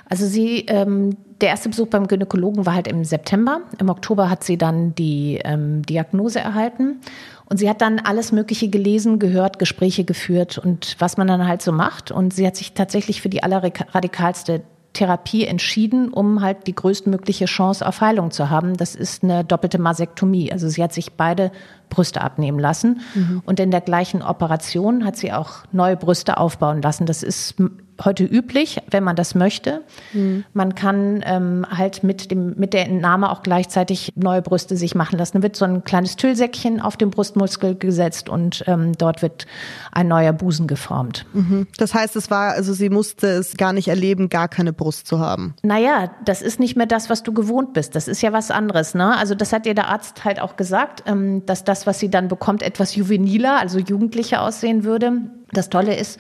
Also 0.09 0.25
sie 0.25 0.65
ähm, 0.67 1.17
der 1.41 1.49
erste 1.49 1.69
Besuch 1.69 1.87
beim 1.87 2.07
Gynäkologen 2.07 2.65
war 2.65 2.75
halt 2.75 2.87
im 2.87 3.03
September. 3.03 3.61
Im 3.79 3.89
Oktober 3.89 4.29
hat 4.29 4.43
sie 4.43 4.57
dann 4.57 4.95
die 4.95 5.39
ähm, 5.43 5.81
Diagnose 5.83 6.39
erhalten. 6.39 7.01
Und 7.47 7.57
sie 7.57 7.69
hat 7.69 7.81
dann 7.81 7.99
alles 7.99 8.31
Mögliche 8.31 8.69
gelesen, 8.69 9.19
gehört, 9.19 9.59
Gespräche 9.59 10.03
geführt 10.03 10.57
und 10.57 10.95
was 10.97 11.17
man 11.17 11.27
dann 11.27 11.47
halt 11.47 11.61
so 11.61 11.71
macht. 11.71 12.09
Und 12.09 12.33
sie 12.33 12.47
hat 12.47 12.55
sich 12.55 12.73
tatsächlich 12.73 13.21
für 13.21 13.29
die 13.29 13.43
allerradikalste 13.43 14.63
Therapie 14.93 15.45
entschieden, 15.45 16.09
um 16.09 16.41
halt 16.41 16.67
die 16.67 16.73
größtmögliche 16.73 17.45
Chance 17.45 17.85
auf 17.85 18.01
Heilung 18.01 18.31
zu 18.31 18.49
haben. 18.49 18.77
Das 18.77 18.95
ist 18.95 19.23
eine 19.23 19.43
doppelte 19.43 19.77
Masektomie. 19.77 20.51
Also 20.51 20.69
sie 20.69 20.81
hat 20.81 20.93
sich 20.93 21.13
beide 21.13 21.51
Brüste 21.89 22.21
abnehmen 22.21 22.57
lassen. 22.57 23.01
Mhm. 23.13 23.43
Und 23.45 23.59
in 23.59 23.71
der 23.71 23.81
gleichen 23.81 24.21
Operation 24.21 25.05
hat 25.05 25.17
sie 25.17 25.33
auch 25.33 25.65
neue 25.73 25.97
Brüste 25.97 26.37
aufbauen 26.37 26.81
lassen. 26.81 27.05
Das 27.05 27.21
ist 27.21 27.55
heute 28.03 28.23
üblich, 28.23 28.81
wenn 28.91 29.03
man 29.03 29.15
das 29.15 29.35
möchte. 29.35 29.83
Mhm. 30.13 30.43
Man 30.53 30.75
kann 30.75 31.23
ähm, 31.25 31.65
halt 31.69 32.03
mit, 32.03 32.31
dem, 32.31 32.55
mit 32.57 32.73
der 32.73 32.85
Entnahme 32.87 33.31
auch 33.31 33.43
gleichzeitig 33.43 34.13
neue 34.15 34.41
Brüste 34.41 34.75
sich 34.75 34.95
machen 34.95 35.17
lassen. 35.17 35.33
Dann 35.33 35.43
wird 35.43 35.55
so 35.55 35.65
ein 35.65 35.83
kleines 35.83 36.15
Tüllsäckchen 36.15 36.81
auf 36.81 36.97
den 36.97 37.09
Brustmuskel 37.09 37.75
gesetzt 37.75 38.29
und 38.29 38.63
ähm, 38.67 38.93
dort 38.97 39.21
wird 39.21 39.45
ein 39.91 40.07
neuer 40.07 40.33
Busen 40.33 40.67
geformt. 40.67 41.25
Mhm. 41.33 41.67
Das 41.77 41.93
heißt, 41.93 42.15
es 42.15 42.29
war, 42.29 42.51
also 42.53 42.73
sie 42.73 42.89
musste 42.89 43.27
es 43.27 43.57
gar 43.57 43.73
nicht 43.73 43.87
erleben, 43.87 44.29
gar 44.29 44.47
keine 44.47 44.73
Brust 44.73 45.07
zu 45.07 45.19
haben. 45.19 45.55
Naja, 45.63 46.11
das 46.25 46.41
ist 46.41 46.59
nicht 46.59 46.75
mehr 46.75 46.87
das, 46.87 47.09
was 47.09 47.23
du 47.23 47.33
gewohnt 47.33 47.73
bist. 47.73 47.95
Das 47.95 48.07
ist 48.07 48.21
ja 48.21 48.33
was 48.33 48.51
anderes. 48.51 48.93
Ne? 48.93 49.15
Also 49.15 49.35
das 49.35 49.53
hat 49.53 49.65
ihr 49.65 49.75
der 49.75 49.87
Arzt 49.87 50.25
halt 50.25 50.41
auch 50.41 50.57
gesagt, 50.57 51.03
ähm, 51.05 51.45
dass 51.45 51.63
das, 51.63 51.87
was 51.87 51.99
sie 51.99 52.09
dann 52.09 52.27
bekommt, 52.27 52.61
etwas 52.61 52.95
juveniler, 52.95 53.59
also 53.59 53.79
jugendlicher 53.79 54.41
aussehen 54.41 54.83
würde. 54.83 55.13
Das 55.51 55.69
Tolle 55.69 55.95
ist, 55.95 56.19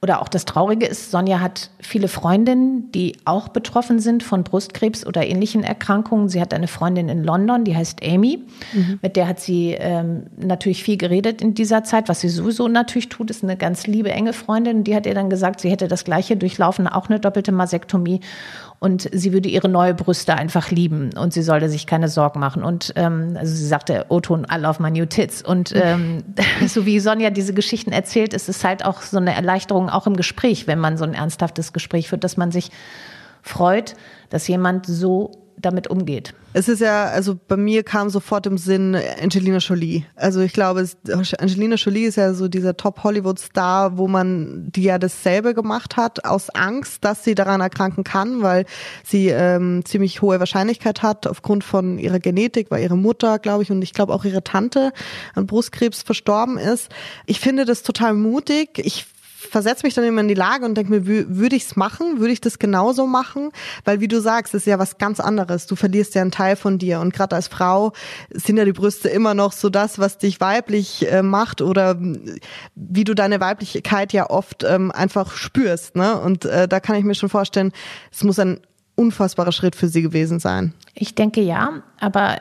oder 0.00 0.22
auch 0.22 0.28
das 0.28 0.44
Traurige 0.44 0.86
ist, 0.86 1.10
Sonja 1.10 1.40
hat 1.40 1.70
viele 1.80 2.06
Freundinnen, 2.06 2.92
die 2.92 3.16
auch 3.24 3.48
betroffen 3.48 3.98
sind 3.98 4.22
von 4.22 4.44
Brustkrebs 4.44 5.04
oder 5.04 5.26
ähnlichen 5.26 5.64
Erkrankungen. 5.64 6.28
Sie 6.28 6.40
hat 6.40 6.54
eine 6.54 6.68
Freundin 6.68 7.08
in 7.08 7.24
London, 7.24 7.64
die 7.64 7.74
heißt 7.74 8.00
Amy. 8.04 8.44
Mhm. 8.72 9.00
Mit 9.02 9.16
der 9.16 9.26
hat 9.26 9.40
sie 9.40 9.72
ähm, 9.72 10.26
natürlich 10.36 10.84
viel 10.84 10.98
geredet 10.98 11.42
in 11.42 11.54
dieser 11.54 11.82
Zeit. 11.82 12.08
Was 12.08 12.20
sie 12.20 12.28
sowieso 12.28 12.68
natürlich 12.68 13.08
tut, 13.08 13.28
ist 13.28 13.42
eine 13.42 13.56
ganz 13.56 13.88
liebe, 13.88 14.12
enge 14.12 14.32
Freundin. 14.32 14.84
Die 14.84 14.94
hat 14.94 15.04
ihr 15.04 15.14
dann 15.14 15.30
gesagt, 15.30 15.60
sie 15.60 15.70
hätte 15.70 15.88
das 15.88 16.04
Gleiche 16.04 16.36
durchlaufen, 16.36 16.86
auch 16.86 17.08
eine 17.08 17.18
doppelte 17.18 17.50
Masektomie 17.50 18.20
und 18.80 19.08
sie 19.12 19.32
würde 19.32 19.48
ihre 19.48 19.68
neue 19.68 19.92
Brüste 19.92 20.34
einfach 20.34 20.70
lieben 20.70 21.10
und 21.18 21.32
sie 21.32 21.42
sollte 21.42 21.68
sich 21.68 21.86
keine 21.86 22.08
Sorgen 22.08 22.38
machen. 22.38 22.62
Und 22.62 22.92
ähm, 22.94 23.36
also 23.36 23.54
sie 23.54 23.66
sagte, 23.66 24.06
O-Ton, 24.08 24.46
I 24.52 24.56
love 24.56 24.80
my 24.80 24.90
new 24.90 25.04
tits. 25.04 25.42
Und 25.42 25.72
ähm, 25.74 26.22
so 26.66 26.86
wie 26.86 27.00
Sonja 27.00 27.30
diese 27.30 27.54
Geschichten 27.54 27.90
erzählt, 27.90 28.34
ist 28.34 28.48
es 28.48 28.62
halt 28.62 28.84
auch 28.84 29.02
so 29.02 29.16
eine 29.16 29.34
Erleichterung, 29.34 29.90
auch 29.90 30.06
im 30.06 30.16
Gespräch, 30.16 30.66
wenn 30.66 30.78
man 30.78 30.96
so 30.96 31.04
ein 31.04 31.14
ernsthaftes 31.14 31.72
Gespräch 31.72 32.08
führt, 32.08 32.22
dass 32.22 32.36
man 32.36 32.52
sich 32.52 32.70
freut, 33.42 33.94
dass 34.30 34.46
jemand 34.46 34.86
so 34.86 35.47
damit 35.60 35.88
umgeht. 35.88 36.34
Es 36.52 36.68
ist 36.68 36.80
ja, 36.80 37.04
also 37.06 37.38
bei 37.46 37.56
mir 37.56 37.82
kam 37.82 38.08
sofort 38.10 38.46
im 38.46 38.58
Sinn 38.58 38.96
Angelina 39.20 39.58
Jolie. 39.58 40.04
Also 40.16 40.40
ich 40.40 40.52
glaube, 40.52 40.88
Angelina 41.38 41.76
Jolie 41.76 42.06
ist 42.06 42.16
ja 42.16 42.32
so 42.32 42.48
dieser 42.48 42.76
Top-Hollywood-Star, 42.76 43.98
wo 43.98 44.08
man 44.08 44.70
die 44.72 44.84
ja 44.84 44.98
dasselbe 44.98 45.54
gemacht 45.54 45.96
hat, 45.96 46.24
aus 46.24 46.50
Angst, 46.50 47.04
dass 47.04 47.24
sie 47.24 47.34
daran 47.34 47.60
erkranken 47.60 48.04
kann, 48.04 48.42
weil 48.42 48.64
sie 49.04 49.28
ähm, 49.28 49.84
ziemlich 49.84 50.22
hohe 50.22 50.40
Wahrscheinlichkeit 50.40 51.02
hat 51.02 51.26
aufgrund 51.26 51.64
von 51.64 51.98
ihrer 51.98 52.18
Genetik, 52.18 52.70
weil 52.70 52.82
ihre 52.82 52.96
Mutter, 52.96 53.38
glaube 53.38 53.62
ich, 53.62 53.70
und 53.70 53.82
ich 53.82 53.92
glaube 53.92 54.14
auch 54.14 54.24
ihre 54.24 54.42
Tante 54.42 54.92
an 55.34 55.46
Brustkrebs 55.46 56.02
verstorben 56.02 56.58
ist. 56.58 56.88
Ich 57.26 57.40
finde 57.40 57.64
das 57.64 57.82
total 57.82 58.14
mutig. 58.14 58.78
Ich 58.78 59.06
versetze 59.38 59.86
mich 59.86 59.94
dann 59.94 60.04
immer 60.04 60.20
in 60.20 60.28
die 60.28 60.34
Lage 60.34 60.64
und 60.64 60.74
denke 60.74 60.90
mir, 60.90 61.06
würde 61.06 61.54
ich 61.54 61.64
es 61.64 61.76
machen? 61.76 62.18
Würde 62.18 62.32
ich 62.32 62.40
das 62.40 62.58
genauso 62.58 63.06
machen? 63.06 63.52
Weil 63.84 64.00
wie 64.00 64.08
du 64.08 64.20
sagst, 64.20 64.52
ist 64.54 64.66
ja 64.66 64.78
was 64.78 64.98
ganz 64.98 65.20
anderes. 65.20 65.66
Du 65.66 65.76
verlierst 65.76 66.14
ja 66.16 66.22
einen 66.22 66.32
Teil 66.32 66.56
von 66.56 66.78
dir 66.78 66.98
und 67.00 67.14
gerade 67.14 67.36
als 67.36 67.46
Frau 67.46 67.92
sind 68.30 68.56
ja 68.56 68.64
die 68.64 68.72
Brüste 68.72 69.08
immer 69.08 69.34
noch 69.34 69.52
so 69.52 69.70
das, 69.70 69.98
was 69.98 70.18
dich 70.18 70.40
weiblich 70.40 71.10
äh, 71.10 71.22
macht 71.22 71.62
oder 71.62 71.96
wie 72.74 73.04
du 73.04 73.14
deine 73.14 73.40
Weiblichkeit 73.40 74.12
ja 74.12 74.28
oft 74.28 74.64
ähm, 74.64 74.90
einfach 74.90 75.32
spürst. 75.32 75.94
Ne? 75.94 76.20
Und 76.20 76.44
äh, 76.44 76.66
da 76.66 76.80
kann 76.80 76.96
ich 76.96 77.04
mir 77.04 77.14
schon 77.14 77.28
vorstellen, 77.28 77.72
es 78.10 78.24
muss 78.24 78.38
ein 78.40 78.60
unfassbarer 78.96 79.52
Schritt 79.52 79.76
für 79.76 79.86
sie 79.86 80.02
gewesen 80.02 80.40
sein. 80.40 80.74
Ich 80.94 81.14
denke 81.14 81.40
ja, 81.40 81.82
aber 82.00 82.38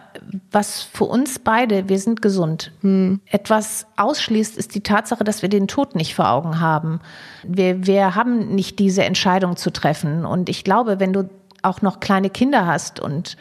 was 0.52 0.82
für 0.82 1.06
uns 1.06 1.40
beide, 1.40 1.90
wir 1.90 2.00
sind 2.00 2.22
gesund, 2.22 2.72
hm. 2.82 3.22
etwas 3.26 3.88
ausschließt, 3.98 4.58
ist 4.58 4.76
die 4.76 4.82
Tatsache, 4.82 5.24
dass 5.24 5.42
wir 5.42 5.50
den 5.50 5.68
Tod 5.68 5.96
nicht 5.96 6.16
vor 6.16 6.30
Augen 6.30 6.60
haben. 6.60 7.00
Wir, 7.44 7.86
wir 7.86 8.16
haben 8.16 8.56
nicht 8.56 8.80
diese 8.80 9.04
Entscheidung 9.04 9.56
zu 9.58 9.72
treffen. 9.72 10.26
Und 10.26 10.50
ich 10.50 10.64
glaube, 10.64 11.00
wenn 11.00 11.14
du 11.14 11.30
auch 11.64 11.82
noch 11.82 12.00
kleine 12.00 12.30
Kinder 12.30 12.66
hast 12.66 13.00
und 13.00 13.38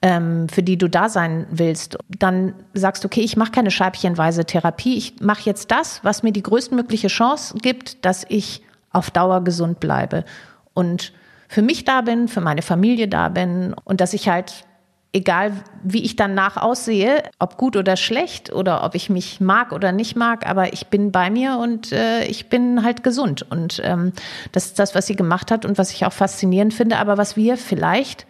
ähm, 0.00 0.48
für 0.48 0.62
die 0.62 0.78
du 0.78 0.88
da 0.88 1.08
sein 1.08 1.46
willst, 1.50 1.98
dann 2.08 2.54
sagst 2.72 3.02
du, 3.02 3.06
okay, 3.06 3.20
ich 3.20 3.36
mache 3.36 3.50
keine 3.50 3.70
scheibchenweise 3.70 4.44
Therapie, 4.44 4.96
ich 4.96 5.20
mache 5.20 5.42
jetzt 5.44 5.70
das, 5.70 6.04
was 6.04 6.22
mir 6.22 6.32
die 6.32 6.42
größtmögliche 6.42 7.08
Chance 7.08 7.56
gibt, 7.60 8.04
dass 8.04 8.24
ich 8.28 8.62
auf 8.92 9.10
Dauer 9.10 9.42
gesund 9.42 9.80
bleibe. 9.80 10.24
Und 10.72 11.12
für 11.48 11.62
mich 11.62 11.84
da 11.84 12.02
bin, 12.02 12.28
für 12.28 12.40
meine 12.40 12.62
Familie 12.62 13.08
da 13.08 13.28
bin 13.28 13.74
und 13.84 14.00
dass 14.00 14.12
ich 14.12 14.28
halt 14.28 14.64
egal 15.12 15.52
wie 15.82 16.04
ich 16.04 16.16
danach 16.16 16.56
aussehe, 16.56 17.22
ob 17.38 17.56
gut 17.56 17.76
oder 17.76 17.96
schlecht 17.96 18.52
oder 18.52 18.84
ob 18.84 18.94
ich 18.94 19.08
mich 19.08 19.40
mag 19.40 19.72
oder 19.72 19.92
nicht 19.92 20.16
mag, 20.16 20.46
aber 20.46 20.72
ich 20.72 20.88
bin 20.88 21.12
bei 21.12 21.30
mir 21.30 21.58
und 21.58 21.92
äh, 21.92 22.24
ich 22.24 22.48
bin 22.48 22.84
halt 22.84 23.02
gesund. 23.02 23.46
Und 23.50 23.80
ähm, 23.84 24.12
das 24.52 24.66
ist 24.66 24.78
das, 24.78 24.94
was 24.94 25.06
sie 25.06 25.16
gemacht 25.16 25.50
hat 25.50 25.64
und 25.64 25.78
was 25.78 25.92
ich 25.92 26.04
auch 26.04 26.12
faszinierend 26.12 26.74
finde, 26.74 26.98
aber 26.98 27.16
was 27.16 27.36
wir 27.36 27.56
vielleicht 27.56 28.26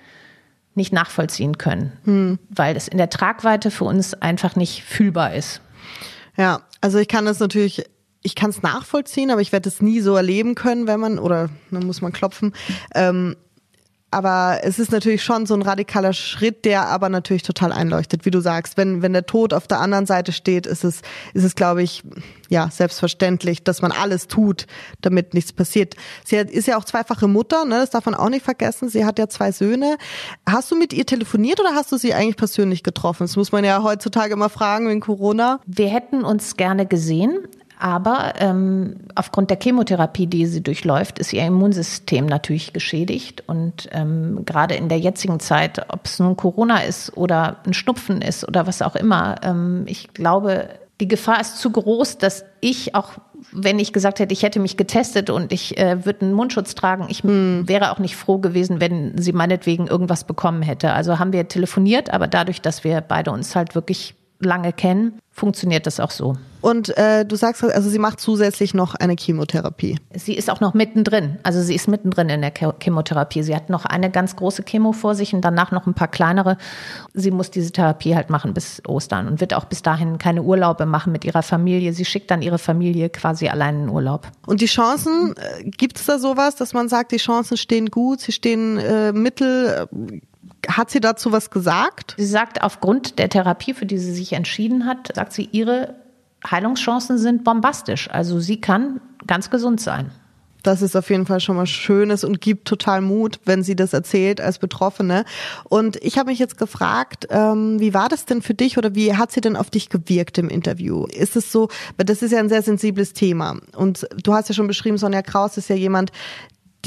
nicht 0.74 0.92
nachvollziehen 0.92 1.58
können, 1.58 1.92
hm. 2.04 2.38
weil 2.50 2.76
es 2.76 2.86
in 2.86 2.98
der 2.98 3.10
Tragweite 3.10 3.72
für 3.72 3.84
uns 3.84 4.14
einfach 4.14 4.54
nicht 4.54 4.84
fühlbar 4.84 5.34
ist. 5.34 5.60
Ja, 6.36 6.60
also 6.80 6.98
ich 6.98 7.08
kann 7.08 7.24
das 7.24 7.40
natürlich 7.40 7.84
ich 8.22 8.34
kann 8.34 8.50
es 8.50 8.62
nachvollziehen, 8.62 9.30
aber 9.30 9.40
ich 9.40 9.52
werde 9.52 9.68
es 9.68 9.80
nie 9.80 10.00
so 10.00 10.16
erleben 10.16 10.54
können, 10.54 10.86
wenn 10.86 11.00
man, 11.00 11.18
oder 11.18 11.48
dann 11.70 11.86
muss 11.86 12.02
man 12.02 12.12
klopfen, 12.12 12.52
ähm, 12.94 13.36
aber 14.10 14.60
es 14.62 14.78
ist 14.78 14.90
natürlich 14.90 15.22
schon 15.22 15.44
so 15.44 15.54
ein 15.54 15.60
radikaler 15.60 16.14
Schritt, 16.14 16.64
der 16.64 16.86
aber 16.86 17.10
natürlich 17.10 17.42
total 17.42 17.72
einleuchtet, 17.72 18.24
wie 18.24 18.30
du 18.30 18.40
sagst. 18.40 18.78
Wenn, 18.78 19.02
wenn 19.02 19.12
der 19.12 19.26
Tod 19.26 19.52
auf 19.52 19.66
der 19.66 19.80
anderen 19.80 20.06
Seite 20.06 20.32
steht, 20.32 20.66
ist 20.66 20.82
es, 20.82 21.02
ist 21.34 21.44
es, 21.44 21.54
glaube 21.54 21.82
ich, 21.82 22.02
ja, 22.48 22.70
selbstverständlich, 22.70 23.64
dass 23.64 23.82
man 23.82 23.92
alles 23.92 24.26
tut, 24.26 24.66
damit 25.02 25.34
nichts 25.34 25.52
passiert. 25.52 25.94
Sie 26.24 26.38
hat, 26.38 26.50
ist 26.50 26.66
ja 26.66 26.78
auch 26.78 26.84
zweifache 26.84 27.28
Mutter, 27.28 27.66
ne, 27.66 27.80
das 27.80 27.90
darf 27.90 28.06
man 28.06 28.14
auch 28.14 28.30
nicht 28.30 28.44
vergessen. 28.44 28.88
Sie 28.88 29.04
hat 29.04 29.18
ja 29.18 29.28
zwei 29.28 29.52
Söhne. 29.52 29.98
Hast 30.48 30.70
du 30.70 30.76
mit 30.76 30.94
ihr 30.94 31.04
telefoniert 31.04 31.60
oder 31.60 31.74
hast 31.74 31.92
du 31.92 31.98
sie 31.98 32.14
eigentlich 32.14 32.36
persönlich 32.36 32.82
getroffen? 32.82 33.24
Das 33.24 33.36
muss 33.36 33.52
man 33.52 33.64
ja 33.64 33.82
heutzutage 33.82 34.32
immer 34.32 34.48
fragen 34.48 34.88
wegen 34.88 35.00
Corona. 35.00 35.60
Wir 35.66 35.88
hätten 35.88 36.24
uns 36.24 36.56
gerne 36.56 36.86
gesehen. 36.86 37.46
Aber 37.78 38.34
ähm, 38.38 38.96
aufgrund 39.14 39.50
der 39.50 39.58
Chemotherapie, 39.60 40.26
die 40.26 40.46
sie 40.46 40.62
durchläuft, 40.62 41.18
ist 41.18 41.32
ihr 41.32 41.44
Immunsystem 41.44 42.26
natürlich 42.26 42.72
geschädigt. 42.72 43.44
Und 43.46 43.88
ähm, 43.92 44.42
gerade 44.44 44.74
in 44.74 44.88
der 44.88 44.98
jetzigen 44.98 45.38
Zeit, 45.38 45.86
ob 45.88 46.06
es 46.06 46.18
nun 46.18 46.36
Corona 46.36 46.78
ist 46.80 47.16
oder 47.16 47.58
ein 47.64 47.74
Schnupfen 47.74 48.20
ist 48.20 48.46
oder 48.46 48.66
was 48.66 48.82
auch 48.82 48.96
immer, 48.96 49.36
ähm, 49.42 49.84
ich 49.86 50.12
glaube, 50.12 50.68
die 51.00 51.06
Gefahr 51.06 51.40
ist 51.40 51.58
zu 51.58 51.70
groß, 51.70 52.18
dass 52.18 52.44
ich 52.60 52.96
auch, 52.96 53.12
wenn 53.52 53.78
ich 53.78 53.92
gesagt 53.92 54.18
hätte, 54.18 54.32
ich 54.32 54.42
hätte 54.42 54.58
mich 54.58 54.76
getestet 54.76 55.30
und 55.30 55.52
ich 55.52 55.78
äh, 55.78 56.04
würde 56.04 56.22
einen 56.22 56.32
Mundschutz 56.32 56.74
tragen, 56.74 57.06
ich 57.08 57.22
hm. 57.22 57.68
wäre 57.68 57.92
auch 57.92 58.00
nicht 58.00 58.16
froh 58.16 58.38
gewesen, 58.38 58.80
wenn 58.80 59.16
sie 59.16 59.32
meinetwegen 59.32 59.86
irgendwas 59.86 60.24
bekommen 60.24 60.62
hätte. 60.62 60.92
Also 60.92 61.20
haben 61.20 61.32
wir 61.32 61.46
telefoniert, 61.46 62.12
aber 62.12 62.26
dadurch, 62.26 62.60
dass 62.60 62.82
wir 62.82 63.00
beide 63.00 63.30
uns 63.30 63.54
halt 63.54 63.76
wirklich 63.76 64.16
lange 64.40 64.72
kennen, 64.72 65.20
funktioniert 65.30 65.86
das 65.86 66.00
auch 66.00 66.10
so. 66.10 66.36
Und 66.60 66.96
äh, 66.96 67.24
du 67.24 67.36
sagst, 67.36 67.62
also 67.62 67.88
sie 67.88 67.98
macht 67.98 68.20
zusätzlich 68.20 68.74
noch 68.74 68.94
eine 68.94 69.14
Chemotherapie. 69.16 69.98
Sie 70.14 70.34
ist 70.34 70.50
auch 70.50 70.60
noch 70.60 70.74
mittendrin. 70.74 71.38
Also 71.42 71.62
sie 71.62 71.74
ist 71.74 71.88
mittendrin 71.88 72.28
in 72.28 72.40
der 72.40 72.52
Chemotherapie. 72.52 73.42
Sie 73.42 73.54
hat 73.54 73.70
noch 73.70 73.84
eine 73.84 74.10
ganz 74.10 74.36
große 74.36 74.64
Chemo 74.64 74.92
vor 74.92 75.14
sich 75.14 75.34
und 75.34 75.42
danach 75.42 75.70
noch 75.70 75.86
ein 75.86 75.94
paar 75.94 76.08
kleinere. 76.08 76.58
Sie 77.14 77.30
muss 77.30 77.50
diese 77.50 77.70
Therapie 77.70 78.16
halt 78.16 78.30
machen 78.30 78.54
bis 78.54 78.82
Ostern 78.86 79.28
und 79.28 79.40
wird 79.40 79.54
auch 79.54 79.66
bis 79.66 79.82
dahin 79.82 80.18
keine 80.18 80.42
Urlaube 80.42 80.86
machen 80.86 81.12
mit 81.12 81.24
ihrer 81.24 81.42
Familie. 81.42 81.92
Sie 81.92 82.04
schickt 82.04 82.30
dann 82.30 82.42
ihre 82.42 82.58
Familie 82.58 83.08
quasi 83.08 83.48
allein 83.48 83.84
in 83.84 83.88
Urlaub. 83.88 84.26
Und 84.46 84.60
die 84.60 84.66
Chancen, 84.66 85.34
äh, 85.36 85.64
gibt 85.64 85.98
es 85.98 86.06
da 86.06 86.18
sowas, 86.18 86.56
dass 86.56 86.72
man 86.72 86.88
sagt, 86.88 87.12
die 87.12 87.18
Chancen 87.18 87.56
stehen 87.56 87.86
gut, 87.86 88.20
sie 88.20 88.32
stehen 88.32 88.78
äh, 88.78 89.12
mittel? 89.12 89.88
Hat 90.66 90.90
sie 90.90 91.00
dazu 91.00 91.30
was 91.30 91.50
gesagt? 91.50 92.14
Sie 92.18 92.26
sagt, 92.26 92.62
aufgrund 92.62 93.18
der 93.18 93.28
Therapie, 93.28 93.74
für 93.74 93.86
die 93.86 93.98
sie 93.98 94.12
sich 94.12 94.32
entschieden 94.32 94.86
hat, 94.86 95.14
sagt 95.14 95.32
sie, 95.32 95.48
ihre 95.52 95.94
Heilungschancen 96.48 97.18
sind 97.18 97.44
bombastisch. 97.44 98.08
Also 98.10 98.40
sie 98.40 98.60
kann 98.60 99.00
ganz 99.26 99.50
gesund 99.50 99.80
sein. 99.80 100.10
Das 100.62 100.82
ist 100.82 100.96
auf 100.96 101.08
jeden 101.08 101.24
Fall 101.24 101.40
schon 101.40 101.56
mal 101.56 101.66
Schönes 101.66 102.24
und 102.24 102.40
gibt 102.40 102.66
total 102.66 103.00
Mut, 103.00 103.40
wenn 103.44 103.62
sie 103.62 103.76
das 103.76 103.92
erzählt 103.92 104.40
als 104.40 104.58
Betroffene. 104.58 105.24
Und 105.64 105.96
ich 106.02 106.18
habe 106.18 106.30
mich 106.30 106.38
jetzt 106.38 106.58
gefragt, 106.58 107.28
ähm, 107.30 107.78
wie 107.78 107.94
war 107.94 108.08
das 108.08 108.24
denn 108.24 108.42
für 108.42 108.54
dich 108.54 108.76
oder 108.76 108.94
wie 108.94 109.14
hat 109.14 109.30
sie 109.30 109.40
denn 109.40 109.56
auf 109.56 109.70
dich 109.70 109.88
gewirkt 109.88 110.36
im 110.36 110.48
Interview? 110.48 111.06
Ist 111.06 111.36
es 111.36 111.52
so, 111.52 111.68
weil 111.96 112.06
das 112.06 112.22
ist 112.22 112.32
ja 112.32 112.40
ein 112.40 112.48
sehr 112.48 112.62
sensibles 112.62 113.12
Thema. 113.12 113.58
Und 113.76 114.08
du 114.22 114.34
hast 114.34 114.48
ja 114.48 114.54
schon 114.54 114.66
beschrieben, 114.66 114.98
Sonja 114.98 115.22
Kraus 115.22 115.56
ist 115.56 115.68
ja 115.68 115.76
jemand, 115.76 116.10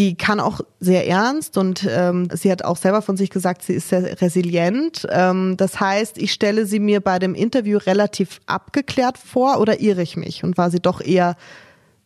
die 0.02 0.16
kann 0.16 0.40
auch 0.40 0.62
sehr 0.80 1.08
ernst 1.08 1.60
und 1.60 1.88
ähm, 1.88 2.28
sie 2.34 2.52
hat 2.52 2.66
auch 2.66 2.78
selber 2.78 3.04
von 3.04 3.18
sich 3.18 3.30
gesagt, 3.30 3.62
sie 3.62 3.74
ist 3.74 3.90
sehr 3.90 4.20
resilient. 4.20 5.08
Ähm, 5.12 5.58
das 5.58 5.80
heißt, 5.80 6.18
ich 6.18 6.34
stelle 6.34 6.66
sie 6.66 6.80
mir 6.80 7.02
bei 7.02 7.20
dem 7.20 7.36
Interview 7.36 7.78
relativ 7.78 8.42
abgeklärt 8.48 9.20
vor 9.20 9.60
oder 9.60 9.80
irre 9.80 10.02
ich 10.02 10.18
mich 10.18 10.44
und 10.44 10.58
war 10.58 10.72
sie 10.72 10.80
doch 10.80 11.02
eher 11.02 11.36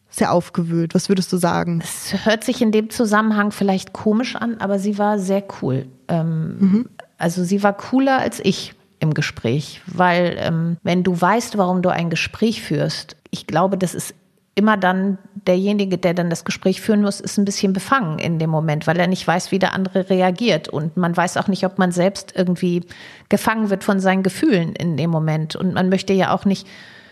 sehr 0.10 0.34
aufgewühlt. 0.34 0.94
Was 0.94 1.08
würdest 1.08 1.32
du 1.32 1.38
sagen? 1.38 1.80
Es 1.82 2.26
hört 2.26 2.44
sich 2.44 2.62
in 2.62 2.74
dem 2.74 2.90
Zusammenhang 2.90 3.52
vielleicht 3.52 3.94
komisch 3.94 4.36
an, 4.36 4.58
aber 4.60 4.78
sie 4.78 4.98
war 4.98 5.18
sehr 5.18 5.44
cool. 5.62 5.86
Ähm, 6.10 6.58
mhm. 6.60 6.90
Also 7.18 7.46
sie 7.46 7.64
war 7.64 7.72
cooler 7.72 8.18
als 8.18 8.42
ich 8.44 8.74
im 9.00 9.14
Gespräch, 9.14 9.82
weil 9.88 10.36
ähm, 10.38 10.76
wenn 10.84 11.04
du 11.04 11.20
weißt, 11.20 11.58
warum 11.58 11.82
du 11.82 11.88
ein 11.88 12.10
Gespräch 12.10 12.62
führst, 12.62 13.16
ich 13.32 13.48
glaube, 13.48 13.78
das 13.78 13.96
ist 13.96 14.14
immer 14.54 14.76
dann 14.76 15.18
derjenige, 15.48 15.98
der 15.98 16.14
dann 16.14 16.30
das 16.30 16.46
Gespräch 16.46 16.82
führen 16.82 17.02
muss, 17.02 17.20
ist 17.20 17.38
ein 17.38 17.46
bisschen 17.46 17.74
befangen 17.74 18.20
in 18.20 18.40
dem 18.40 18.50
Moment, 18.50 18.88
weil 18.88 18.98
er 18.98 19.08
nicht 19.08 19.26
weiß, 19.26 19.52
wie 19.52 19.60
der 19.60 19.74
andere 19.74 20.10
reagiert. 20.10 20.70
Und 20.70 20.98
man 20.98 21.16
weiß 21.16 21.38
auch 21.38 21.48
nicht, 21.48 21.66
ob 21.66 21.78
man 21.78 21.92
selbst 21.92 22.34
irgendwie 22.36 22.84
gefangen 23.30 23.70
wird 23.70 23.84
von 23.84 24.00
seinen 24.00 24.24
Gefühlen 24.24 24.76
in 24.76 24.98
dem 24.98 25.10
Moment. 25.10 25.56
Und 25.56 25.74
man 25.74 25.90
möchte 25.90 26.14
ja 26.14 26.34
auch 26.34 26.46
nicht 26.46 26.68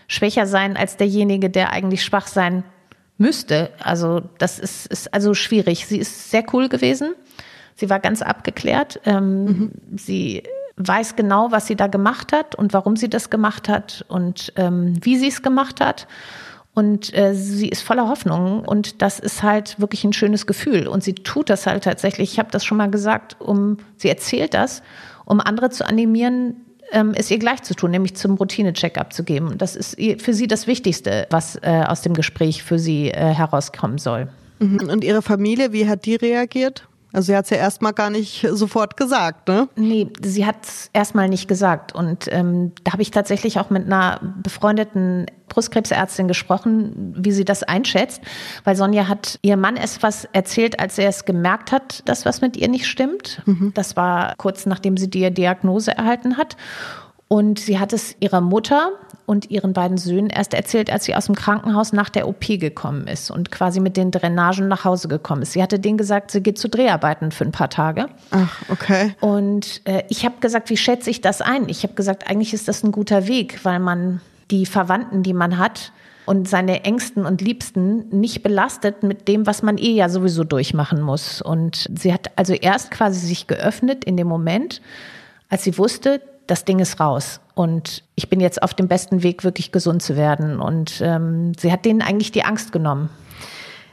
schwächer 0.08 0.46
sein 0.46 0.76
als 0.76 0.96
derjenige, 0.96 1.50
der 1.50 1.70
eigentlich 1.70 2.02
schwach 2.02 2.26
sein 2.26 2.64
müsste. 3.18 3.70
Also 3.78 4.22
das 4.38 4.58
ist, 4.58 4.86
ist 4.86 5.14
also 5.14 5.34
schwierig. 5.34 5.86
Sie 5.86 5.98
ist 5.98 6.30
sehr 6.30 6.44
cool 6.52 6.68
gewesen. 6.68 7.14
Sie 7.76 7.90
war 7.90 8.00
ganz 8.00 8.22
abgeklärt. 8.22 9.00
Ähm, 9.04 9.44
mhm. 9.44 9.70
Sie 9.96 10.42
weiß 10.76 11.16
genau, 11.16 11.52
was 11.52 11.66
sie 11.66 11.76
da 11.76 11.86
gemacht 11.86 12.32
hat 12.32 12.54
und 12.54 12.72
warum 12.72 12.96
sie 12.96 13.08
das 13.08 13.30
gemacht 13.30 13.68
hat 13.68 14.04
und 14.08 14.52
ähm, 14.56 14.98
wie 15.04 15.16
sie 15.16 15.28
es 15.28 15.42
gemacht 15.42 15.80
hat. 15.80 16.08
Und 16.74 17.16
äh, 17.16 17.34
sie 17.34 17.68
ist 17.68 17.82
voller 17.82 18.08
Hoffnung 18.08 18.64
und 18.64 19.00
das 19.00 19.20
ist 19.20 19.44
halt 19.44 19.78
wirklich 19.78 20.02
ein 20.02 20.12
schönes 20.12 20.44
Gefühl. 20.44 20.88
Und 20.88 21.04
sie 21.04 21.14
tut 21.14 21.48
das 21.48 21.66
halt 21.66 21.84
tatsächlich, 21.84 22.32
ich 22.32 22.38
habe 22.40 22.50
das 22.50 22.64
schon 22.64 22.78
mal 22.78 22.90
gesagt, 22.90 23.36
um, 23.40 23.78
sie 23.96 24.08
erzählt 24.08 24.54
das, 24.54 24.82
um 25.24 25.40
andere 25.40 25.70
zu 25.70 25.86
animieren, 25.86 26.56
ähm, 26.90 27.12
es 27.14 27.30
ihr 27.30 27.38
gleich 27.38 27.62
zu 27.62 27.74
tun, 27.74 27.92
nämlich 27.92 28.16
zum 28.16 28.34
Routine-Check 28.34 28.98
abzugeben. 28.98 29.56
Das 29.56 29.76
ist 29.76 29.96
für 30.20 30.34
sie 30.34 30.48
das 30.48 30.66
Wichtigste, 30.66 31.26
was 31.30 31.56
äh, 31.62 31.84
aus 31.86 32.02
dem 32.02 32.12
Gespräch 32.12 32.62
für 32.62 32.78
sie 32.78 33.10
äh, 33.10 33.32
herauskommen 33.32 33.98
soll. 33.98 34.28
Mhm. 34.58 34.88
Und 34.88 35.04
ihre 35.04 35.22
Familie, 35.22 35.72
wie 35.72 35.88
hat 35.88 36.04
die 36.06 36.16
reagiert? 36.16 36.88
Also 37.14 37.26
sie 37.26 37.36
hat 37.36 37.44
es 37.44 37.50
ja 37.50 37.58
erstmal 37.58 37.92
gar 37.92 38.10
nicht 38.10 38.44
sofort 38.50 38.96
gesagt, 38.96 39.46
ne? 39.46 39.68
Nee, 39.76 40.08
sie 40.20 40.44
hat 40.44 40.64
es 40.64 40.90
erstmal 40.92 41.28
nicht 41.28 41.46
gesagt. 41.46 41.94
Und 41.94 42.26
ähm, 42.32 42.72
da 42.82 42.92
habe 42.92 43.02
ich 43.02 43.12
tatsächlich 43.12 43.60
auch 43.60 43.70
mit 43.70 43.86
einer 43.86 44.20
befreundeten 44.42 45.26
Brustkrebsärztin 45.48 46.26
gesprochen, 46.26 47.14
wie 47.16 47.30
sie 47.30 47.44
das 47.44 47.62
einschätzt. 47.62 48.20
Weil 48.64 48.74
Sonja 48.74 49.06
hat 49.06 49.38
ihr 49.42 49.56
Mann 49.56 49.76
etwas 49.76 50.26
erzählt, 50.32 50.80
als 50.80 50.98
er 50.98 51.08
es 51.08 51.24
gemerkt 51.24 51.70
hat, 51.70 52.02
dass 52.08 52.26
was 52.26 52.40
mit 52.40 52.56
ihr 52.56 52.68
nicht 52.68 52.88
stimmt. 52.88 53.42
Mhm. 53.46 53.70
Das 53.74 53.96
war 53.96 54.34
kurz 54.36 54.66
nachdem 54.66 54.96
sie 54.96 55.08
die 55.08 55.30
Diagnose 55.32 55.96
erhalten 55.96 56.36
hat. 56.36 56.56
Und 57.34 57.58
sie 57.58 57.80
hat 57.80 57.92
es 57.92 58.14
ihrer 58.20 58.40
Mutter 58.40 58.92
und 59.26 59.50
ihren 59.50 59.72
beiden 59.72 59.98
Söhnen 59.98 60.30
erst 60.30 60.54
erzählt, 60.54 60.88
als 60.88 61.02
sie 61.02 61.16
aus 61.16 61.26
dem 61.26 61.34
Krankenhaus 61.34 61.92
nach 61.92 62.08
der 62.08 62.28
OP 62.28 62.46
gekommen 62.46 63.08
ist 63.08 63.28
und 63.28 63.50
quasi 63.50 63.80
mit 63.80 63.96
den 63.96 64.12
Drainagen 64.12 64.68
nach 64.68 64.84
Hause 64.84 65.08
gekommen 65.08 65.42
ist. 65.42 65.50
Sie 65.50 65.60
hatte 65.60 65.80
denen 65.80 65.98
gesagt, 65.98 66.30
sie 66.30 66.44
geht 66.44 66.60
zu 66.60 66.68
Dreharbeiten 66.68 67.32
für 67.32 67.42
ein 67.42 67.50
paar 67.50 67.70
Tage. 67.70 68.06
Ach, 68.30 68.62
okay. 68.68 69.16
Und 69.18 69.80
äh, 69.84 70.04
ich 70.10 70.24
habe 70.24 70.36
gesagt, 70.38 70.70
wie 70.70 70.76
schätze 70.76 71.10
ich 71.10 71.22
das 71.22 71.40
ein? 71.40 71.68
Ich 71.68 71.82
habe 71.82 71.94
gesagt, 71.94 72.30
eigentlich 72.30 72.54
ist 72.54 72.68
das 72.68 72.84
ein 72.84 72.92
guter 72.92 73.26
Weg, 73.26 73.64
weil 73.64 73.80
man 73.80 74.20
die 74.52 74.64
Verwandten, 74.64 75.24
die 75.24 75.34
man 75.34 75.58
hat, 75.58 75.90
und 76.26 76.48
seine 76.48 76.84
Ängsten 76.84 77.26
und 77.26 77.40
Liebsten 77.40 78.10
nicht 78.10 78.44
belastet 78.44 79.02
mit 79.02 79.26
dem, 79.26 79.44
was 79.44 79.64
man 79.64 79.76
eh 79.76 79.90
ja 79.90 80.08
sowieso 80.08 80.44
durchmachen 80.44 81.02
muss. 81.02 81.42
Und 81.42 81.90
sie 81.98 82.14
hat 82.14 82.30
also 82.36 82.52
erst 82.52 82.92
quasi 82.92 83.26
sich 83.26 83.48
geöffnet 83.48 84.04
in 84.04 84.16
dem 84.16 84.28
Moment, 84.28 84.80
als 85.50 85.64
sie 85.64 85.76
wusste, 85.76 86.20
das 86.46 86.64
Ding 86.64 86.78
ist 86.78 87.00
raus. 87.00 87.40
Und 87.54 88.04
ich 88.14 88.28
bin 88.28 88.40
jetzt 88.40 88.62
auf 88.62 88.74
dem 88.74 88.88
besten 88.88 89.22
Weg, 89.22 89.44
wirklich 89.44 89.72
gesund 89.72 90.02
zu 90.02 90.16
werden. 90.16 90.60
Und 90.60 91.00
ähm, 91.02 91.52
sie 91.58 91.72
hat 91.72 91.84
denen 91.84 92.02
eigentlich 92.02 92.32
die 92.32 92.44
Angst 92.44 92.72
genommen. 92.72 93.10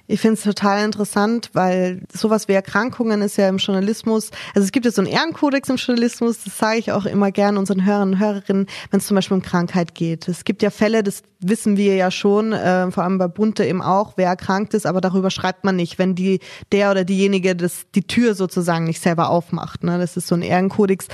Ich 0.08 0.20
finde 0.20 0.34
es 0.34 0.44
total 0.44 0.84
interessant, 0.84 1.52
weil 1.54 2.02
sowas 2.14 2.50
wie 2.50 2.54
Erkrankungen 2.54 3.22
ist 3.22 3.38
ja 3.38 3.48
im 3.48 3.58
Journalismus, 3.58 4.32
also 4.54 4.66
es 4.66 4.74
gibt 4.74 4.86
ja 4.86 4.92
so 4.92 5.02
einen 5.02 5.10
Ehrenkodex 5.10 5.70
im 5.70 5.78
Journalismus, 5.78 6.44
das 6.44 6.58
sage 6.58 6.80
ich 6.80 6.92
auch 6.92 7.06
immer 7.06 7.32
gerne 7.32 7.58
unseren 7.58 7.86
Hörern 7.86 8.14
und 8.14 8.20
Hörerinnen, 8.20 8.68
wenn 8.90 9.00
es 9.00 9.08
zum 9.08 9.16
Beispiel 9.16 9.36
um 9.36 9.42
Krankheit 9.42 9.96
geht. 9.96 10.28
Es 10.28 10.44
gibt 10.44 10.64
ja 10.64 10.70
Fälle, 10.70 11.02
das 11.02 11.24
wissen 11.42 11.76
wir 11.76 11.96
ja 11.96 12.12
schon, 12.12 12.54
äh, 12.54 12.92
vor 12.92 13.04
allem 13.04 13.18
bei 13.18 13.28
Bunte 13.28 13.66
eben 13.66 13.82
auch, 13.82 14.14
wer 14.16 14.28
erkrankt 14.28 14.74
ist, 14.74 14.86
aber 14.86 15.02
darüber 15.02 15.32
schreibt 15.32 15.64
man 15.64 15.76
nicht, 15.76 15.98
wenn 15.98 16.16
die 16.16 16.40
der 16.72 16.92
oder 16.92 17.04
diejenige 17.04 17.56
das 17.56 17.86
die 17.96 18.06
Tür 18.06 18.36
sozusagen 18.36 18.86
nicht 18.86 19.02
selber 19.02 19.30
aufmacht. 19.30 19.84
Ne? 19.84 19.98
Das 19.98 20.18
ist 20.18 20.28
so 20.28 20.36
ein 20.36 20.44
Ehrenkodex. 20.44 21.08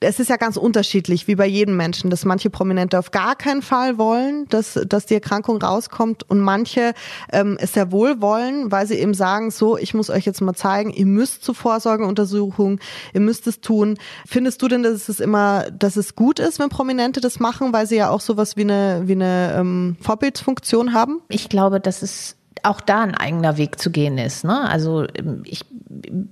Es 0.00 0.20
ist 0.20 0.30
ja 0.30 0.36
ganz 0.36 0.56
unterschiedlich, 0.56 1.28
wie 1.28 1.34
bei 1.34 1.46
jedem 1.46 1.76
Menschen, 1.76 2.10
dass 2.10 2.24
manche 2.24 2.50
Prominente 2.50 2.98
auf 2.98 3.10
gar 3.10 3.36
keinen 3.36 3.62
Fall 3.62 3.98
wollen, 3.98 4.46
dass 4.48 4.78
dass 4.88 5.06
die 5.06 5.14
Erkrankung 5.14 5.60
rauskommt 5.60 6.28
und 6.28 6.40
manche 6.40 6.94
ähm, 7.32 7.58
es 7.60 7.74
sehr 7.74 7.92
wohl 7.92 8.20
wollen, 8.20 8.72
weil 8.72 8.86
sie 8.86 8.94
eben 8.94 9.14
sagen, 9.14 9.50
so, 9.50 9.76
ich 9.76 9.92
muss 9.92 10.08
euch 10.08 10.24
jetzt 10.24 10.40
mal 10.40 10.54
zeigen, 10.54 10.90
ihr 10.90 11.06
müsst 11.06 11.44
zur 11.44 11.54
Vorsorgeuntersuchung, 11.54 12.80
ihr 13.12 13.20
müsst 13.20 13.46
es 13.46 13.60
tun. 13.60 13.98
Findest 14.26 14.62
du 14.62 14.68
denn, 14.68 14.82
dass 14.82 15.08
es 15.08 15.20
immer, 15.20 15.70
dass 15.70 15.96
es 15.96 16.14
gut 16.14 16.38
ist, 16.38 16.58
wenn 16.58 16.70
Prominente 16.70 17.20
das 17.20 17.38
machen, 17.38 17.72
weil 17.72 17.86
sie 17.86 17.96
ja 17.96 18.08
auch 18.08 18.20
sowas 18.20 18.56
wie 18.56 18.62
eine 18.62 19.02
wie 19.04 19.12
eine 19.12 19.54
ähm, 19.58 19.73
ähm, 19.74 19.96
Vorbildfunktion 20.00 20.94
haben? 20.94 21.20
Ich 21.28 21.48
glaube, 21.48 21.80
dass 21.80 22.02
es 22.02 22.36
auch 22.62 22.80
da 22.80 23.02
ein 23.02 23.14
eigener 23.14 23.58
Weg 23.58 23.78
zu 23.78 23.90
gehen 23.90 24.16
ist. 24.16 24.44
Ne? 24.44 24.68
Also 24.68 25.06
ähm, 25.14 25.42
ich, 25.44 25.64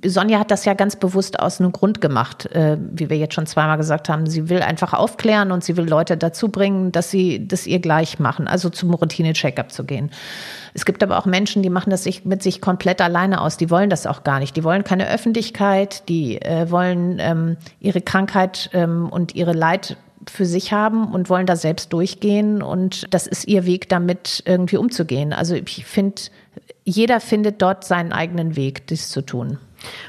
Sonja 0.05 0.39
hat 0.39 0.51
das 0.51 0.65
ja 0.65 0.75
ganz 0.75 0.97
bewusst 0.97 1.39
aus 1.39 1.61
einem 1.61 1.73
Grund 1.73 2.01
gemacht, 2.01 2.47
äh, 2.47 2.79
wie 2.81 3.11
wir 3.11 3.19
jetzt 3.19 3.35
schon 3.35 3.47
zweimal 3.47 3.77
gesagt 3.77 4.09
haben. 4.09 4.27
Sie 4.27 4.49
will 4.49 4.63
einfach 4.63 4.95
aufklären 4.95 5.53
und 5.53 5.63
sie 5.63 5.77
will 5.77 5.87
Leute 5.87 6.17
dazu 6.17 6.49
bringen, 6.49 6.91
dass 6.91 7.11
sie 7.11 7.47
das 7.47 7.67
ihr 7.67 7.81
gleich 7.81 8.19
machen, 8.19 8.49
also 8.49 8.71
zum 8.71 8.95
Routine-Checkup 8.95 9.71
zu 9.71 9.85
gehen. 9.85 10.11
Es 10.75 10.87
gibt 10.87 11.03
aber 11.03 11.19
auch 11.19 11.27
Menschen, 11.27 11.63
die 11.63 11.71
machen 11.71 11.91
das 11.91 12.05
sich 12.05 12.25
mit 12.25 12.43
sich 12.43 12.63
komplett 12.63 13.03
alleine 13.03 13.43
aus. 13.43 13.59
Die 13.59 13.69
wollen 13.69 13.91
das 13.91 14.07
auch 14.07 14.25
gar 14.25 14.39
nicht. 14.39 14.57
Die 14.57 14.65
wollen 14.65 14.85
keine 14.85 15.09
Öffentlichkeit. 15.11 16.09
Die 16.09 16.41
äh, 16.41 16.71
wollen 16.71 17.19
ähm, 17.21 17.57
ihre 17.79 18.01
Krankheit 18.01 18.71
ähm, 18.73 19.09
und 19.11 19.35
ihre 19.35 19.53
Leid 19.53 19.99
für 20.31 20.47
sich 20.47 20.73
haben 20.73 21.13
und 21.13 21.29
wollen 21.31 21.47
da 21.47 21.57
selbst 21.57 21.93
durchgehen 21.93 22.63
und 22.63 23.07
das 23.11 23.27
ist 23.27 23.47
ihr 23.49 23.67
Weg, 23.67 23.89
damit 23.89 24.43
irgendwie 24.47 24.77
umzugehen. 24.77 25.33
Also 25.33 25.55
ich 25.55 25.85
finde, 25.85 26.23
jeder 26.85 27.21
findet 27.21 27.63
dort 27.63 27.85
seinen 27.85 28.13
eigenen 28.13 28.57
Weg, 28.57 28.87
dies 28.87 29.09
zu 29.09 29.23
tun. 29.23 29.59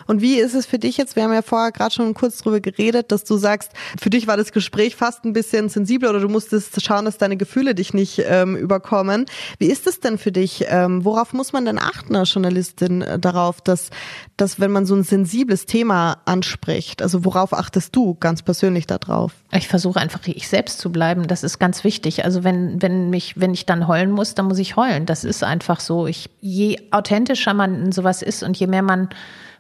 Und 0.08 0.22
wie 0.22 0.40
ist 0.40 0.54
es 0.54 0.66
für 0.66 0.80
dich 0.80 0.98
jetzt? 0.98 1.16
Wir 1.16 1.24
haben 1.24 1.34
ja 1.34 1.42
vorher 1.42 1.72
gerade 1.72 1.94
schon 1.94 2.14
kurz 2.14 2.38
drüber 2.40 2.60
geredet, 2.60 3.12
dass 3.12 3.24
du 3.24 3.38
sagst, 3.38 3.72
für 4.00 4.10
dich 4.10 4.28
war 4.28 4.38
das 4.38 4.52
Gespräch 4.52 4.96
fast 4.96 5.26
ein 5.26 5.34
bisschen 5.34 5.70
sensibler 5.70 6.10
oder 6.10 6.20
du 6.20 6.30
musstest 6.30 6.82
schauen, 6.84 7.06
dass 7.06 7.18
deine 7.18 7.38
Gefühle 7.38 7.76
dich 7.76 7.94
nicht 7.94 8.24
ähm, 8.26 8.56
überkommen. 8.56 9.26
Wie 9.60 9.68
ist 9.68 9.88
es 9.88 10.00
denn 10.00 10.18
für 10.18 10.32
dich? 10.32 10.66
Ähm, 10.68 11.06
worauf 11.06 11.34
muss 11.34 11.54
man 11.54 11.66
denn 11.66 11.80
achten 11.80 12.16
als 12.16 12.34
Journalistin 12.34 13.02
äh, 13.02 13.20
darauf, 13.20 13.62
dass, 13.62 13.90
dass 14.38 14.60
wenn 14.60 14.72
man 14.72 14.86
so 14.86 14.96
ein 14.96 15.04
sensibles 15.04 15.66
Thema 15.66 16.18
anspricht, 16.26 17.02
also 17.02 17.26
worauf 17.26 17.54
achtest 17.54 17.96
du 17.96 18.16
ganz 18.16 18.42
persönlich 18.42 18.88
darauf? 18.88 19.34
Ich 19.52 19.68
versuche 19.68 20.00
einfach 20.00 20.20
ich 20.26 20.48
selbst 20.48 20.80
zu 20.80 20.92
bleiben. 20.92 21.28
Das 21.28 21.44
ist 21.44 21.60
ganz 21.60 21.84
wichtig. 21.84 22.26
Also 22.26 22.44
wenn, 22.44 22.82
wenn 22.82 23.10
mich, 23.10 23.40
wenn 23.40 23.54
ich 23.54 23.66
dann 23.66 23.88
heulen 23.88 24.12
muss, 24.12 24.36
dann 24.36 24.48
muss 24.48 24.60
ich 24.60 24.76
heulen. 24.76 25.06
Das 25.06 25.24
ist 25.24 25.44
einfach 25.44 25.80
so. 25.80 26.08
Ich, 26.08 26.30
je 26.42 26.78
authentischer 26.92 27.54
man 27.54 27.86
in 27.86 27.92
sowas 27.92 28.22
ist 28.22 28.44
und 28.44 28.58
je 28.58 28.68
mehr 28.68 28.82
man 28.82 29.10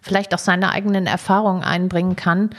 vielleicht 0.03 0.33
auch 0.35 0.39
seine 0.39 0.71
eigenen 0.71 1.07
Erfahrungen 1.07 1.63
einbringen 1.63 2.15
kann. 2.15 2.51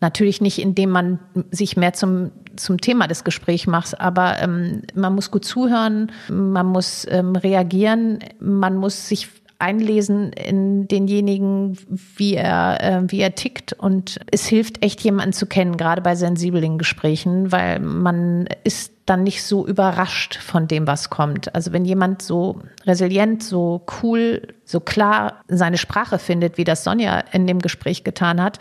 Natürlich 0.00 0.40
nicht, 0.40 0.58
indem 0.58 0.90
man 0.90 1.18
sich 1.50 1.76
mehr 1.76 1.92
zum, 1.92 2.30
zum 2.56 2.80
Thema 2.80 3.06
des 3.06 3.24
Gesprächs 3.24 3.66
macht, 3.66 4.00
aber 4.00 4.40
ähm, 4.40 4.82
man 4.94 5.14
muss 5.14 5.30
gut 5.30 5.44
zuhören, 5.44 6.10
man 6.28 6.66
muss 6.66 7.06
ähm, 7.10 7.36
reagieren, 7.36 8.20
man 8.40 8.76
muss 8.76 9.08
sich 9.08 9.28
einlesen 9.62 10.32
in 10.32 10.88
denjenigen, 10.88 11.78
wie 12.16 12.34
er, 12.34 12.78
äh, 12.82 13.02
wie 13.06 13.20
er 13.20 13.34
tickt. 13.34 13.72
Und 13.72 14.20
es 14.30 14.46
hilft 14.46 14.82
echt, 14.84 15.00
jemanden 15.00 15.32
zu 15.32 15.46
kennen, 15.46 15.76
gerade 15.76 16.02
bei 16.02 16.16
sensiblen 16.16 16.78
Gesprächen, 16.78 17.52
weil 17.52 17.78
man 17.78 18.48
ist 18.64 18.92
dann 19.06 19.22
nicht 19.22 19.42
so 19.42 19.66
überrascht 19.66 20.36
von 20.36 20.68
dem, 20.68 20.86
was 20.86 21.10
kommt. 21.10 21.54
Also 21.54 21.72
wenn 21.72 21.84
jemand 21.84 22.22
so 22.22 22.60
resilient, 22.84 23.42
so 23.42 23.84
cool, 24.02 24.48
so 24.64 24.80
klar 24.80 25.42
seine 25.48 25.78
Sprache 25.78 26.18
findet, 26.18 26.58
wie 26.58 26.64
das 26.64 26.84
Sonja 26.84 27.20
in 27.32 27.46
dem 27.46 27.60
Gespräch 27.60 28.04
getan 28.04 28.42
hat, 28.42 28.58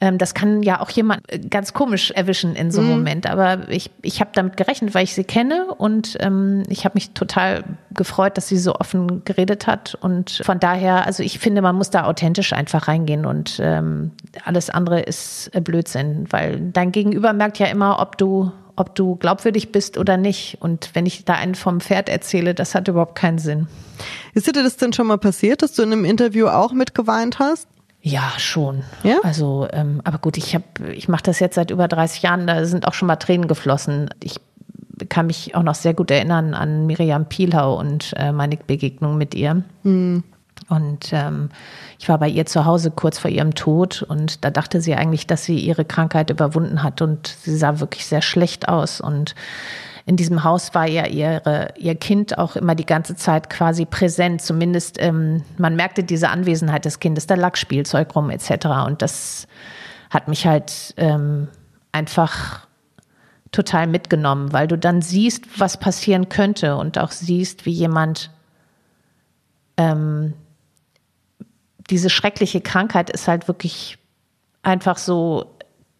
das 0.00 0.34
kann 0.34 0.62
ja 0.62 0.80
auch 0.80 0.90
jemand 0.90 1.20
äh, 1.32 1.38
ganz 1.38 1.72
komisch 1.72 2.10
erwischen 2.10 2.56
in 2.56 2.70
so 2.70 2.80
einem 2.80 2.90
mhm. 2.90 2.96
Moment. 2.96 3.30
Aber 3.30 3.68
ich, 3.68 3.90
ich 4.02 4.20
habe 4.20 4.30
damit 4.34 4.56
gerechnet, 4.56 4.94
weil 4.94 5.04
ich 5.04 5.14
sie 5.14 5.24
kenne 5.24 5.66
und 5.76 6.16
ähm, 6.20 6.64
ich 6.68 6.84
habe 6.84 6.94
mich 6.94 7.10
total 7.10 7.64
gefreut, 7.92 8.36
dass 8.36 8.48
sie 8.48 8.58
so 8.58 8.74
offen 8.74 9.24
geredet 9.24 9.66
hat. 9.66 9.96
Und 10.00 10.42
von 10.44 10.58
daher, 10.60 11.06
also 11.06 11.22
ich 11.22 11.38
finde, 11.38 11.62
man 11.62 11.76
muss 11.76 11.90
da 11.90 12.04
authentisch 12.04 12.52
einfach 12.52 12.88
reingehen 12.88 13.24
und 13.24 13.58
ähm, 13.62 14.10
alles 14.44 14.68
andere 14.68 15.00
ist 15.00 15.50
äh, 15.54 15.60
Blödsinn, 15.60 16.26
weil 16.30 16.60
dein 16.60 16.92
Gegenüber 16.92 17.32
merkt 17.32 17.58
ja 17.58 17.66
immer, 17.66 18.00
ob 18.00 18.18
du 18.18 18.52
ob 18.76 18.96
du 18.96 19.14
glaubwürdig 19.14 19.70
bist 19.70 19.98
oder 19.98 20.16
nicht. 20.16 20.58
Und 20.60 20.90
wenn 20.94 21.06
ich 21.06 21.24
da 21.24 21.34
einen 21.34 21.54
vom 21.54 21.80
Pferd 21.80 22.08
erzähle, 22.08 22.54
das 22.54 22.74
hat 22.74 22.88
überhaupt 22.88 23.14
keinen 23.14 23.38
Sinn. 23.38 23.68
Ist 24.32 24.48
dir 24.48 24.52
das 24.52 24.76
denn 24.76 24.92
schon 24.92 25.06
mal 25.06 25.16
passiert, 25.18 25.62
dass 25.62 25.74
du 25.74 25.82
in 25.82 25.92
einem 25.92 26.04
Interview 26.04 26.48
auch 26.48 26.72
mitgeweint 26.72 27.38
hast? 27.38 27.68
Ja, 28.06 28.34
schon. 28.36 28.82
Ja? 29.02 29.16
Also, 29.22 29.66
ähm, 29.72 30.02
aber 30.04 30.18
gut, 30.18 30.36
ich 30.36 30.54
habe, 30.54 30.92
ich 30.92 31.08
mache 31.08 31.22
das 31.22 31.40
jetzt 31.40 31.54
seit 31.54 31.70
über 31.70 31.88
30 31.88 32.20
Jahren, 32.20 32.46
da 32.46 32.66
sind 32.66 32.86
auch 32.86 32.92
schon 32.92 33.08
mal 33.08 33.16
Tränen 33.16 33.48
geflossen. 33.48 34.10
Ich 34.22 34.36
kann 35.08 35.26
mich 35.26 35.54
auch 35.54 35.62
noch 35.62 35.74
sehr 35.74 35.94
gut 35.94 36.10
erinnern 36.10 36.52
an 36.52 36.84
Miriam 36.84 37.24
Pielhau 37.30 37.78
und 37.78 38.12
äh, 38.18 38.30
meine 38.30 38.58
Begegnung 38.58 39.16
mit 39.16 39.34
ihr. 39.34 39.62
Mhm. 39.84 40.22
Und 40.68 41.12
ähm, 41.12 41.48
ich 41.98 42.10
war 42.10 42.18
bei 42.18 42.28
ihr 42.28 42.44
zu 42.44 42.66
Hause 42.66 42.90
kurz 42.90 43.18
vor 43.18 43.30
ihrem 43.30 43.54
Tod 43.54 44.02
und 44.02 44.44
da 44.44 44.50
dachte 44.50 44.82
sie 44.82 44.94
eigentlich, 44.94 45.26
dass 45.26 45.46
sie 45.46 45.58
ihre 45.58 45.86
Krankheit 45.86 46.28
überwunden 46.28 46.82
hat 46.82 47.00
und 47.00 47.26
sie 47.26 47.56
sah 47.56 47.80
wirklich 47.80 48.04
sehr 48.04 48.22
schlecht 48.22 48.68
aus 48.68 49.00
und 49.00 49.34
in 50.06 50.16
diesem 50.16 50.44
Haus 50.44 50.74
war 50.74 50.86
ja 50.86 51.06
ihre, 51.06 51.68
ihr 51.78 51.94
Kind 51.94 52.36
auch 52.36 52.56
immer 52.56 52.74
die 52.74 52.84
ganze 52.84 53.16
Zeit 53.16 53.48
quasi 53.48 53.86
präsent. 53.86 54.42
Zumindest 54.42 55.00
ähm, 55.00 55.42
man 55.56 55.76
merkte 55.76 56.04
diese 56.04 56.28
Anwesenheit 56.28 56.84
des 56.84 57.00
Kindes, 57.00 57.26
da 57.26 57.36
lag 57.36 57.56
Spielzeug 57.56 58.14
rum 58.14 58.28
etc. 58.30 58.66
Und 58.86 59.00
das 59.00 59.46
hat 60.10 60.28
mich 60.28 60.46
halt 60.46 60.94
ähm, 60.98 61.48
einfach 61.92 62.66
total 63.50 63.86
mitgenommen, 63.86 64.52
weil 64.52 64.66
du 64.66 64.76
dann 64.76 65.00
siehst, 65.00 65.58
was 65.58 65.78
passieren 65.78 66.28
könnte 66.28 66.76
und 66.76 66.98
auch 66.98 67.12
siehst, 67.12 67.64
wie 67.64 67.70
jemand 67.70 68.30
ähm, 69.76 70.34
diese 71.88 72.10
schreckliche 72.10 72.60
Krankheit 72.60 73.10
ist 73.10 73.28
halt 73.28 73.48
wirklich 73.48 73.98
einfach 74.62 74.98
so 74.98 75.53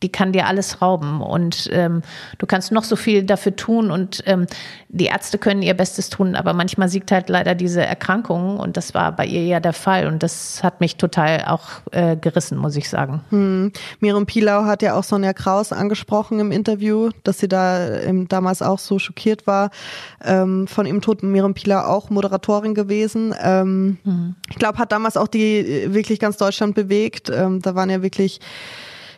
die 0.05 0.13
kann 0.13 0.33
dir 0.33 0.47
alles 0.47 0.83
rauben 0.83 1.23
und 1.23 1.71
ähm, 1.73 2.03
du 2.37 2.45
kannst 2.45 2.71
noch 2.73 2.85
so 2.85 2.95
viel 2.95 3.23
dafür 3.23 3.57
tun 3.57 3.91
und 3.91 4.23
ähm, 4.27 4.47
die 4.91 5.07
Ärzte 5.07 5.39
können 5.39 5.63
ihr 5.63 5.73
Bestes 5.73 6.11
tun, 6.11 6.37
aber 6.37 6.53
manchmal 6.53 6.91
siegt 6.91 7.11
halt 7.11 7.31
leider 7.31 7.55
diese 7.55 7.83
Erkrankung 7.83 8.61
und 8.61 8.77
das 8.77 8.93
war 8.93 9.13
bei 9.13 9.25
ihr 9.25 9.47
ja 9.47 9.61
der 9.61 9.73
Fall 9.73 10.07
und 10.07 10.23
das 10.23 10.63
hat 10.63 10.83
mich 10.83 10.97
total 10.97 11.47
auch 11.47 11.63
äh, 11.93 12.17
gerissen, 12.17 12.59
muss 12.59 12.77
ich 12.77 12.91
sagen. 12.91 13.23
Hm. 13.31 13.73
Miriam 14.01 14.27
Pilau 14.27 14.65
hat 14.65 14.83
ja 14.83 14.95
auch 14.95 15.05
Sonja 15.05 15.33
Kraus 15.33 15.73
angesprochen 15.73 16.39
im 16.39 16.53
Interview, 16.53 17.09
dass 17.23 17.39
sie 17.39 17.49
da 17.49 17.89
ähm, 18.01 18.29
damals 18.29 18.61
auch 18.61 18.79
so 18.79 18.99
schockiert 18.99 19.47
war 19.47 19.71
ähm, 20.23 20.67
von 20.67 20.85
ihrem 20.85 21.01
Tod. 21.01 21.23
Miriam 21.23 21.55
Pilau 21.55 21.81
auch 21.81 22.11
Moderatorin 22.11 22.75
gewesen. 22.75 23.35
Ähm, 23.43 23.97
hm. 24.05 24.35
Ich 24.51 24.57
glaube, 24.57 24.77
hat 24.77 24.93
damals 24.93 25.17
auch 25.17 25.29
die 25.29 25.61
äh, 25.61 25.95
wirklich 25.95 26.19
ganz 26.21 26.37
Deutschland 26.37 26.75
bewegt. 26.75 27.31
Ähm, 27.31 27.63
da 27.63 27.75
waren 27.75 27.89
ja 27.89 28.03
wirklich 28.03 28.41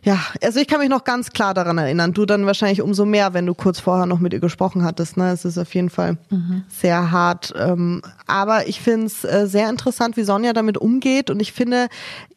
ja, 0.07 0.21
also 0.41 0.61
ich 0.61 0.69
kann 0.69 0.79
mich 0.79 0.89
noch 0.89 1.03
ganz 1.03 1.33
klar 1.33 1.53
daran 1.53 1.79
erinnern. 1.79 2.13
Du 2.13 2.27
dann 2.27 2.47
wahrscheinlich 2.47 2.81
umso 2.81 3.05
mehr, 3.05 3.35
wenn 3.35 3.45
du 3.45 3.55
kurz 3.55 3.81
vorher 3.81 4.07
noch 4.07 4.21
mit 4.21 4.33
ihr 4.33 4.39
gesprochen 4.39 4.85
hattest. 4.85 5.17
Ne? 5.17 5.33
Es 5.33 5.45
ist 5.45 5.59
auf 5.59 5.75
jeden 5.75 5.91
Fall 5.91 6.17
mhm. 6.31 6.63
sehr 6.69 7.11
hart. 7.11 7.53
Ähm, 7.59 8.03
aber 8.29 8.69
ich 8.69 8.81
finde 8.81 9.07
es 9.07 9.25
äh, 9.25 9.49
sehr 9.49 9.69
interessant, 9.69 10.17
wie 10.17 10.23
Sonja 10.23 10.53
damit 10.53 10.79
umgeht. 10.79 11.29
Und 11.29 11.43
ich 11.43 11.53
finde, 11.53 11.89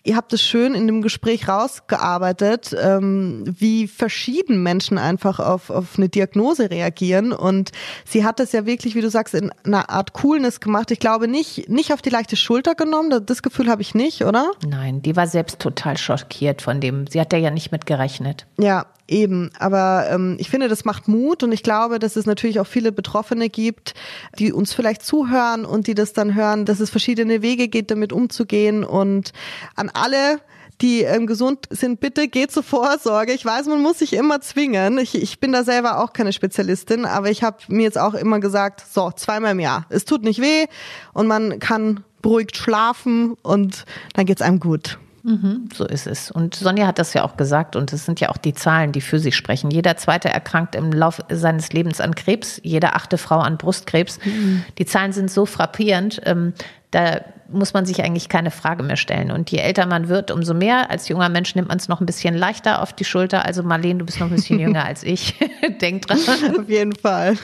ihr 0.03 0.15
habt 0.15 0.33
es 0.33 0.41
schön 0.41 0.73
in 0.73 0.87
dem 0.87 1.03
Gespräch 1.03 1.47
rausgearbeitet, 1.47 2.75
ähm, 2.81 3.43
wie 3.45 3.87
verschieden 3.87 4.63
Menschen 4.63 4.97
einfach 4.97 5.39
auf, 5.39 5.69
auf 5.69 5.97
eine 5.97 6.09
Diagnose 6.09 6.71
reagieren. 6.71 7.31
Und 7.31 7.71
sie 8.03 8.25
hat 8.25 8.39
es 8.39 8.51
ja 8.51 8.65
wirklich, 8.65 8.95
wie 8.95 9.01
du 9.01 9.11
sagst, 9.11 9.35
in 9.35 9.51
einer 9.63 9.91
Art 9.91 10.13
Coolness 10.13 10.59
gemacht. 10.59 10.89
Ich 10.89 10.99
glaube 10.99 11.27
nicht, 11.27 11.69
nicht 11.69 11.93
auf 11.93 12.01
die 12.01 12.09
leichte 12.09 12.35
Schulter 12.35 12.73
genommen. 12.73 13.23
Das 13.27 13.43
Gefühl 13.43 13.69
habe 13.69 13.83
ich 13.83 13.93
nicht, 13.93 14.23
oder? 14.23 14.51
Nein, 14.67 15.03
die 15.03 15.15
war 15.15 15.27
selbst 15.27 15.59
total 15.59 15.97
schockiert 15.97 16.63
von 16.63 16.81
dem. 16.81 17.05
Sie 17.05 17.19
hat 17.21 17.31
ja 17.31 17.51
nicht 17.51 17.58
mit 17.71 17.85
gerechnet. 17.85 18.47
Ja, 18.57 18.85
Eben, 19.09 19.49
aber 19.57 20.05
ähm, 20.11 20.35
ich 20.37 20.51
finde, 20.51 20.67
das 20.67 20.85
macht 20.85 21.07
Mut 21.07 21.41
und 21.41 21.51
ich 21.51 21.63
glaube, 21.63 21.97
dass 21.97 22.15
es 22.15 22.27
natürlich 22.27 22.59
auch 22.59 22.67
viele 22.67 22.91
Betroffene 22.91 23.49
gibt, 23.49 23.95
die 24.37 24.53
uns 24.53 24.71
vielleicht 24.71 25.01
zuhören 25.01 25.65
und 25.65 25.87
die 25.87 25.95
das 25.95 26.13
dann 26.13 26.35
hören, 26.35 26.65
dass 26.65 26.79
es 26.79 26.91
verschiedene 26.91 27.41
Wege 27.41 27.69
geht, 27.69 27.89
damit 27.89 28.13
umzugehen 28.13 28.83
und 28.83 29.33
an 29.75 29.89
alle, 29.91 30.39
die 30.81 31.01
ähm, 31.01 31.25
gesund 31.25 31.65
sind, 31.71 31.99
bitte 31.99 32.27
geht 32.27 32.51
zur 32.51 32.61
Vorsorge. 32.61 33.33
Ich 33.33 33.43
weiß, 33.43 33.65
man 33.65 33.81
muss 33.81 33.97
sich 33.97 34.13
immer 34.13 34.41
zwingen. 34.41 34.99
Ich, 34.99 35.15
ich 35.15 35.39
bin 35.39 35.53
da 35.53 35.63
selber 35.63 36.03
auch 36.03 36.13
keine 36.13 36.31
Spezialistin, 36.31 37.05
aber 37.05 37.31
ich 37.31 37.41
habe 37.41 37.57
mir 37.67 37.83
jetzt 37.83 37.97
auch 37.97 38.13
immer 38.13 38.39
gesagt, 38.39 38.83
so, 38.93 39.09
zweimal 39.09 39.53
im 39.53 39.59
Jahr. 39.59 39.87
Es 39.89 40.05
tut 40.05 40.23
nicht 40.23 40.39
weh 40.39 40.67
und 41.13 41.25
man 41.25 41.57
kann 41.57 42.03
beruhigt 42.21 42.57
schlafen 42.57 43.33
und 43.41 43.85
dann 44.13 44.27
geht's 44.27 44.43
einem 44.43 44.59
gut. 44.59 44.99
Mhm, 45.29 45.69
so 45.71 45.85
ist 45.85 46.07
es. 46.07 46.31
Und 46.31 46.55
Sonja 46.55 46.87
hat 46.87 46.97
das 46.97 47.13
ja 47.13 47.23
auch 47.23 47.37
gesagt 47.37 47.75
und 47.75 47.93
es 47.93 48.03
sind 48.03 48.19
ja 48.19 48.29
auch 48.29 48.37
die 48.37 48.55
Zahlen, 48.55 48.91
die 48.91 49.01
für 49.01 49.19
sich 49.19 49.35
sprechen. 49.35 49.69
Jeder 49.69 49.95
zweite 49.95 50.27
erkrankt 50.27 50.73
im 50.73 50.91
Laufe 50.91 51.23
seines 51.29 51.71
Lebens 51.71 52.01
an 52.01 52.15
Krebs, 52.15 52.59
jede 52.63 52.93
achte 52.93 53.19
Frau 53.19 53.37
an 53.37 53.57
Brustkrebs. 53.57 54.17
Mhm. 54.25 54.65
Die 54.79 54.87
Zahlen 54.87 55.13
sind 55.13 55.29
so 55.29 55.45
frappierend. 55.45 56.19
Ähm, 56.25 56.53
da 56.89 57.21
muss 57.51 57.73
man 57.73 57.85
sich 57.85 58.03
eigentlich 58.03 58.29
keine 58.29 58.51
Frage 58.51 58.83
mehr 58.83 58.97
stellen. 58.97 59.31
Und 59.31 59.49
je 59.51 59.59
älter 59.59 59.85
man 59.85 60.07
wird, 60.07 60.31
umso 60.31 60.53
mehr. 60.53 60.89
Als 60.89 61.07
junger 61.07 61.29
Mensch 61.29 61.55
nimmt 61.55 61.67
man 61.67 61.77
es 61.77 61.87
noch 61.87 61.99
ein 61.99 62.05
bisschen 62.05 62.35
leichter 62.35 62.81
auf 62.81 62.93
die 62.93 63.05
Schulter. 63.05 63.45
Also 63.45 63.63
Marlene, 63.63 63.99
du 63.99 64.05
bist 64.05 64.19
noch 64.19 64.27
ein 64.27 64.35
bisschen 64.35 64.59
jünger 64.59 64.85
als 64.85 65.03
ich. 65.03 65.35
Denk 65.81 66.07
dran. 66.07 66.19
Auf 66.57 66.69
jeden 66.69 66.95
Fall. 66.95 67.37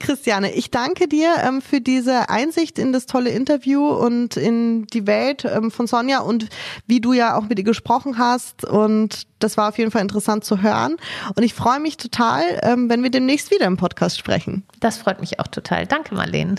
Christiane, 0.00 0.52
ich 0.52 0.70
danke 0.70 1.08
dir 1.08 1.34
ähm, 1.46 1.62
für 1.62 1.80
diese 1.80 2.28
Einsicht 2.28 2.78
in 2.78 2.92
das 2.92 3.06
tolle 3.06 3.30
Interview 3.30 3.88
und 3.88 4.36
in 4.36 4.86
die 4.86 5.06
Welt 5.06 5.44
ähm, 5.44 5.70
von 5.70 5.86
Sonja 5.86 6.20
und 6.20 6.48
wie 6.86 7.00
du 7.00 7.12
ja 7.12 7.36
auch 7.36 7.48
mit 7.48 7.58
ihr 7.58 7.64
gesprochen 7.64 8.18
hast. 8.18 8.64
Und 8.64 9.26
das 9.38 9.56
war 9.56 9.68
auf 9.68 9.78
jeden 9.78 9.90
Fall 9.90 10.02
interessant 10.02 10.44
zu 10.44 10.62
hören. 10.62 10.96
Und 11.34 11.42
ich 11.42 11.54
freue 11.54 11.80
mich 11.80 11.96
total, 11.96 12.42
ähm, 12.62 12.88
wenn 12.88 13.02
wir 13.02 13.10
demnächst 13.10 13.50
wieder 13.50 13.66
im 13.66 13.76
Podcast 13.76 14.18
sprechen. 14.18 14.64
Das 14.80 14.98
freut 14.98 15.20
mich 15.20 15.40
auch 15.40 15.48
total. 15.48 15.86
Danke, 15.86 16.14
Marlene. 16.14 16.56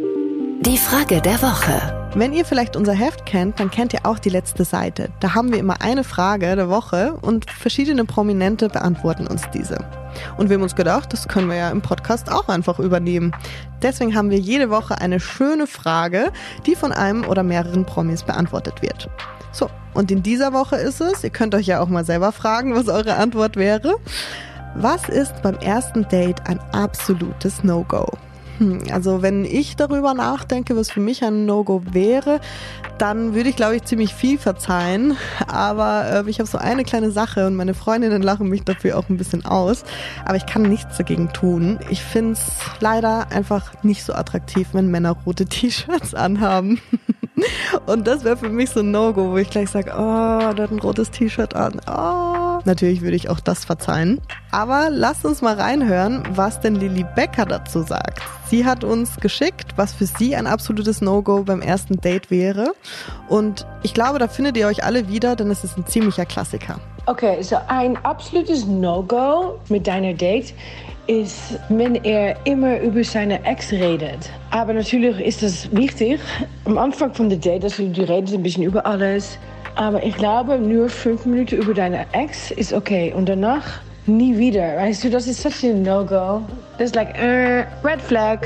Die 0.64 0.78
Frage 0.78 1.22
der 1.22 1.42
Woche. 1.42 2.12
Wenn 2.14 2.34
ihr 2.34 2.46
vielleicht 2.46 2.76
unser 2.76 2.94
Heft 2.94 3.26
kennt, 3.26 3.60
dann 3.60 3.72
kennt 3.72 3.94
ihr 3.94 4.06
auch 4.06 4.20
die 4.20 4.30
letzte 4.30 4.64
Seite. 4.64 5.10
Da 5.20 5.34
haben 5.34 5.52
wir 5.52 5.58
immer 5.58 5.82
eine 5.82 6.04
Frage 6.04 6.56
der 6.56 6.70
Woche 6.70 7.18
und 7.20 7.50
verschiedene 7.50 8.06
Prominente 8.06 8.70
beantworten 8.70 9.26
uns 9.26 9.42
diese. 9.56 9.84
Und 10.38 10.50
wir 10.50 10.58
haben 10.58 10.62
uns 10.62 10.76
gedacht, 10.76 11.14
das 11.14 11.28
können 11.28 11.50
wir 11.50 11.56
ja 11.56 11.72
im 11.72 11.82
Podcast 11.82 12.32
auch 12.32 12.48
einfach 12.48 12.78
übernehmen. 12.78 13.32
Deswegen 13.82 14.16
haben 14.16 14.30
wir 14.30 14.38
jede 14.38 14.70
Woche 14.70 15.02
eine 15.02 15.20
schöne 15.20 15.66
Frage, 15.66 16.32
die 16.68 16.76
von 16.76 16.92
einem 16.92 17.26
oder 17.26 17.42
mehreren 17.42 17.84
Promis 17.84 18.22
beantwortet 18.22 18.84
wird. 18.84 19.10
So, 19.52 19.68
und 19.96 20.12
in 20.12 20.22
dieser 20.22 20.54
Woche 20.54 20.76
ist 20.76 21.02
es, 21.02 21.24
ihr 21.24 21.32
könnt 21.32 21.56
euch 21.56 21.66
ja 21.66 21.80
auch 21.80 21.90
mal 21.90 22.06
selber 22.06 22.32
fragen, 22.32 22.76
was 22.76 22.88
eure 22.88 23.16
Antwort 23.16 23.56
wäre. 23.56 23.96
Was 24.76 25.10
ist 25.10 25.42
beim 25.42 25.56
ersten 25.56 26.08
Date 26.08 26.48
ein 26.48 26.60
absolutes 26.72 27.64
No-Go? 27.64 28.06
Hm, 28.58 28.84
also 28.92 29.22
wenn 29.22 29.46
ich 29.46 29.76
darüber 29.76 30.14
nachdenke, 30.14 30.76
was 30.76 30.92
für 30.92 31.00
mich 31.00 31.24
ein 31.24 31.46
No-Go 31.46 31.82
wäre, 31.92 32.40
dann 32.98 33.34
würde 33.34 33.50
ich, 33.50 33.56
glaube 33.56 33.76
ich, 33.76 33.84
ziemlich 33.84 34.14
viel 34.14 34.38
verzeihen. 34.38 35.18
Aber 35.48 36.26
äh, 36.26 36.30
ich 36.30 36.40
habe 36.40 36.48
so 36.50 36.58
eine 36.58 36.84
kleine 36.84 37.12
Sache 37.12 37.48
und 37.48 37.56
meine 37.56 37.74
Freundinnen 37.74 38.22
lachen 38.22 38.48
mich 38.48 38.64
dafür 38.64 38.98
auch 38.98 39.10
ein 39.10 39.18
bisschen 39.18 39.46
aus. 39.46 39.84
Aber 40.26 40.36
ich 40.36 40.46
kann 40.46 40.64
nichts 40.64 40.98
dagegen 40.98 41.34
tun. 41.34 41.80
Ich 41.90 42.04
finde 42.04 42.34
es 42.34 42.42
leider 42.80 43.32
einfach 43.32 43.84
nicht 43.84 44.04
so 44.04 44.14
attraktiv, 44.14 44.70
wenn 44.74 44.88
Männer 44.88 45.16
rote 45.26 45.46
T-Shirts 45.46 46.14
anhaben. 46.14 46.80
Und 47.88 48.08
das 48.08 48.24
wäre 48.24 48.38
für 48.38 48.50
mich 48.50 48.70
so 48.70 48.82
ein 48.82 48.92
No-Go, 48.92 49.32
wo 49.32 49.38
ich 49.38 49.50
gleich 49.50 49.70
sage, 49.70 49.92
oh, 49.92 50.54
der 50.54 50.66
hat 50.66 50.72
ein 50.72 50.80
rotes 50.80 51.10
T-Shirt 51.12 51.56
an. 51.56 51.82
Oh. 51.88 52.41
Natürlich 52.66 53.02
würde 53.02 53.16
ich 53.16 53.30
auch 53.30 53.40
das 53.40 53.66
verzeihen. 53.66 54.22
Aber 54.52 54.90
lasst 54.90 55.26
uns 55.26 55.42
mal 55.42 55.56
reinhören, 55.56 56.24
was 56.32 56.60
denn 56.60 56.76
Lilly 56.76 57.06
Becker 57.16 57.46
dazu 57.46 57.82
sagt. 57.82 58.22
Sie 58.50 58.66
hat 58.66 58.84
uns 58.84 59.16
geschickt, 59.18 59.74
was 59.78 59.94
für 59.94 60.06
sie 60.06 60.36
ein 60.36 60.46
absolutes 60.46 61.02
No-Go 61.02 61.44
beim 61.44 61.62
ersten 61.62 62.02
Date 62.02 62.30
wäre. 62.30 62.74
Und 63.30 63.66
ich 63.82 63.94
glaube, 63.94 64.20
da 64.20 64.28
findet 64.28 64.58
ihr 64.58 64.68
euch 64.68 64.84
alle 64.84 65.08
wieder, 65.08 65.36
denn 65.36 65.50
es 65.50 65.64
ist 65.64 65.78
ein 65.78 65.86
ziemlicher 65.86 66.26
Klassiker. 66.26 66.80
Okay, 67.06 67.42
so 67.42 67.58
ein 67.68 67.98
absolutes 68.04 68.66
No-Go 68.66 69.60
mit 69.70 69.88
deiner 69.88 70.14
Date 70.14 70.54
ist, 71.08 71.60
wenn 71.70 71.96
er 71.96 72.36
immer 72.46 72.80
über 72.80 73.04
seine 73.04 73.44
Ex 73.44 73.72
redet. 73.72 74.30
Aber 74.52 74.74
natürlich 74.74 75.20
ist 75.20 75.44
das 75.44 75.72
wichtig. 75.72 76.20
Am 76.66 76.78
Anfang 76.78 77.14
von 77.14 77.30
der 77.30 77.40
Date, 77.40 77.64
dass 77.64 77.78
du 77.78 77.88
die 77.88 78.04
redest 78.04 78.34
ein 78.34 78.44
bisschen 78.44 78.64
über 78.64 78.86
alles. 78.86 79.38
Aber 79.82 80.04
ich 80.04 80.16
glaube, 80.16 80.60
nur 80.60 80.90
fünf 80.90 81.26
Minuten 81.26 81.56
über 81.56 81.74
deine 81.74 82.06
Ex 82.14 82.52
ist 82.52 82.72
okay. 82.72 83.12
Und 83.16 83.28
danach 83.28 83.66
nie 84.06 84.38
wieder. 84.38 84.78
Weißt 84.78 85.04
du, 85.04 85.10
das 85.10 85.26
ist 85.26 85.42
such 85.42 85.64
ein 85.64 85.82
No-Go. 85.82 86.44
Das 86.78 86.92
ist 86.92 86.96
like, 86.96 87.16
uh, 87.16 87.64
red 87.84 88.00
flag. 88.00 88.46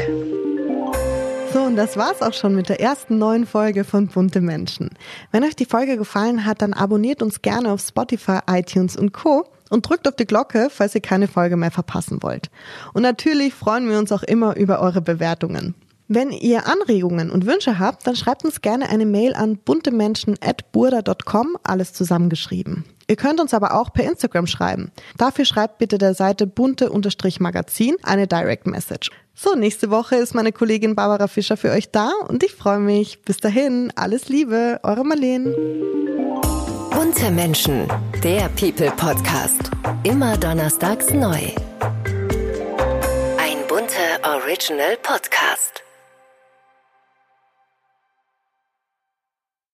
So, 1.52 1.64
und 1.64 1.76
das 1.76 1.98
war's 1.98 2.22
auch 2.22 2.32
schon 2.32 2.56
mit 2.56 2.70
der 2.70 2.80
ersten 2.80 3.18
neuen 3.18 3.46
Folge 3.46 3.84
von 3.84 4.08
Bunte 4.08 4.40
Menschen. 4.40 4.92
Wenn 5.34 5.44
euch 5.44 5.58
die 5.58 5.66
Folge 5.66 5.98
gefallen 5.98 6.46
hat, 6.46 6.62
dann 6.62 6.72
abonniert 6.72 7.22
uns 7.22 7.42
gerne 7.42 7.74
auf 7.74 7.82
Spotify, 7.82 8.40
iTunes 8.50 8.96
und 8.96 9.12
Co 9.12 9.46
und 9.70 9.90
drückt 9.90 10.08
auf 10.08 10.16
die 10.16 10.28
Glocke, 10.28 10.70
falls 10.72 10.96
ihr 10.96 11.02
keine 11.02 11.28
Folge 11.28 11.58
mehr 11.58 11.72
verpassen 11.72 12.24
wollt. 12.24 12.50
Und 12.94 13.02
natürlich 13.02 13.54
freuen 13.54 13.90
wir 13.90 14.00
uns 14.00 14.14
auch 14.14 14.24
immer 14.24 14.56
über 14.56 14.80
eure 14.80 15.02
Bewertungen. 15.02 15.76
Wenn 16.08 16.30
ihr 16.32 16.68
Anregungen 16.68 17.32
und 17.32 17.48
Wünsche 17.48 17.80
habt, 17.80 18.06
dann 18.06 18.16
schreibt 18.16 18.46
uns 18.46 18.62
gerne 18.62 18.90
eine 18.90 19.08
Mail 19.08 19.34
an 19.34 19.58
buntemenschen.burda.com, 19.58 21.58
alles 21.64 21.94
zusammengeschrieben. 21.94 22.86
Ihr 23.08 23.16
könnt 23.16 23.40
uns 23.40 23.56
aber 23.56 23.76
auch 23.76 23.94
per 23.94 24.04
Instagram 24.06 24.48
schreiben. 24.48 24.92
Dafür 25.18 25.46
schreibt 25.46 25.78
bitte 25.80 25.98
der 25.98 26.14
Seite 26.14 26.46
bunte-magazin 26.48 27.96
eine 28.04 28.28
Direct 28.28 28.68
Message. 28.68 29.10
So, 29.34 29.56
nächste 29.56 29.90
Woche 29.90 30.16
ist 30.16 30.36
meine 30.36 30.52
Kollegin 30.52 30.94
Barbara 30.96 31.28
Fischer 31.28 31.58
für 31.58 31.72
euch 31.72 31.90
da 31.92 32.12
und 32.28 32.44
ich 32.44 32.54
freue 32.54 32.80
mich. 32.80 33.24
Bis 33.24 33.38
dahin, 33.38 33.92
alles 33.96 34.30
Liebe, 34.30 34.80
eure 34.84 35.04
Marlene. 35.04 35.56
Bunte 36.92 37.32
Menschen, 37.32 37.88
der 38.24 38.50
People 38.50 38.92
Podcast. 38.92 39.72
Immer 40.04 40.38
donnerstags 40.38 41.12
neu. 41.12 41.40
Ein 43.38 43.58
bunter 43.68 44.20
Original 44.24 44.98
Podcast. 45.02 45.85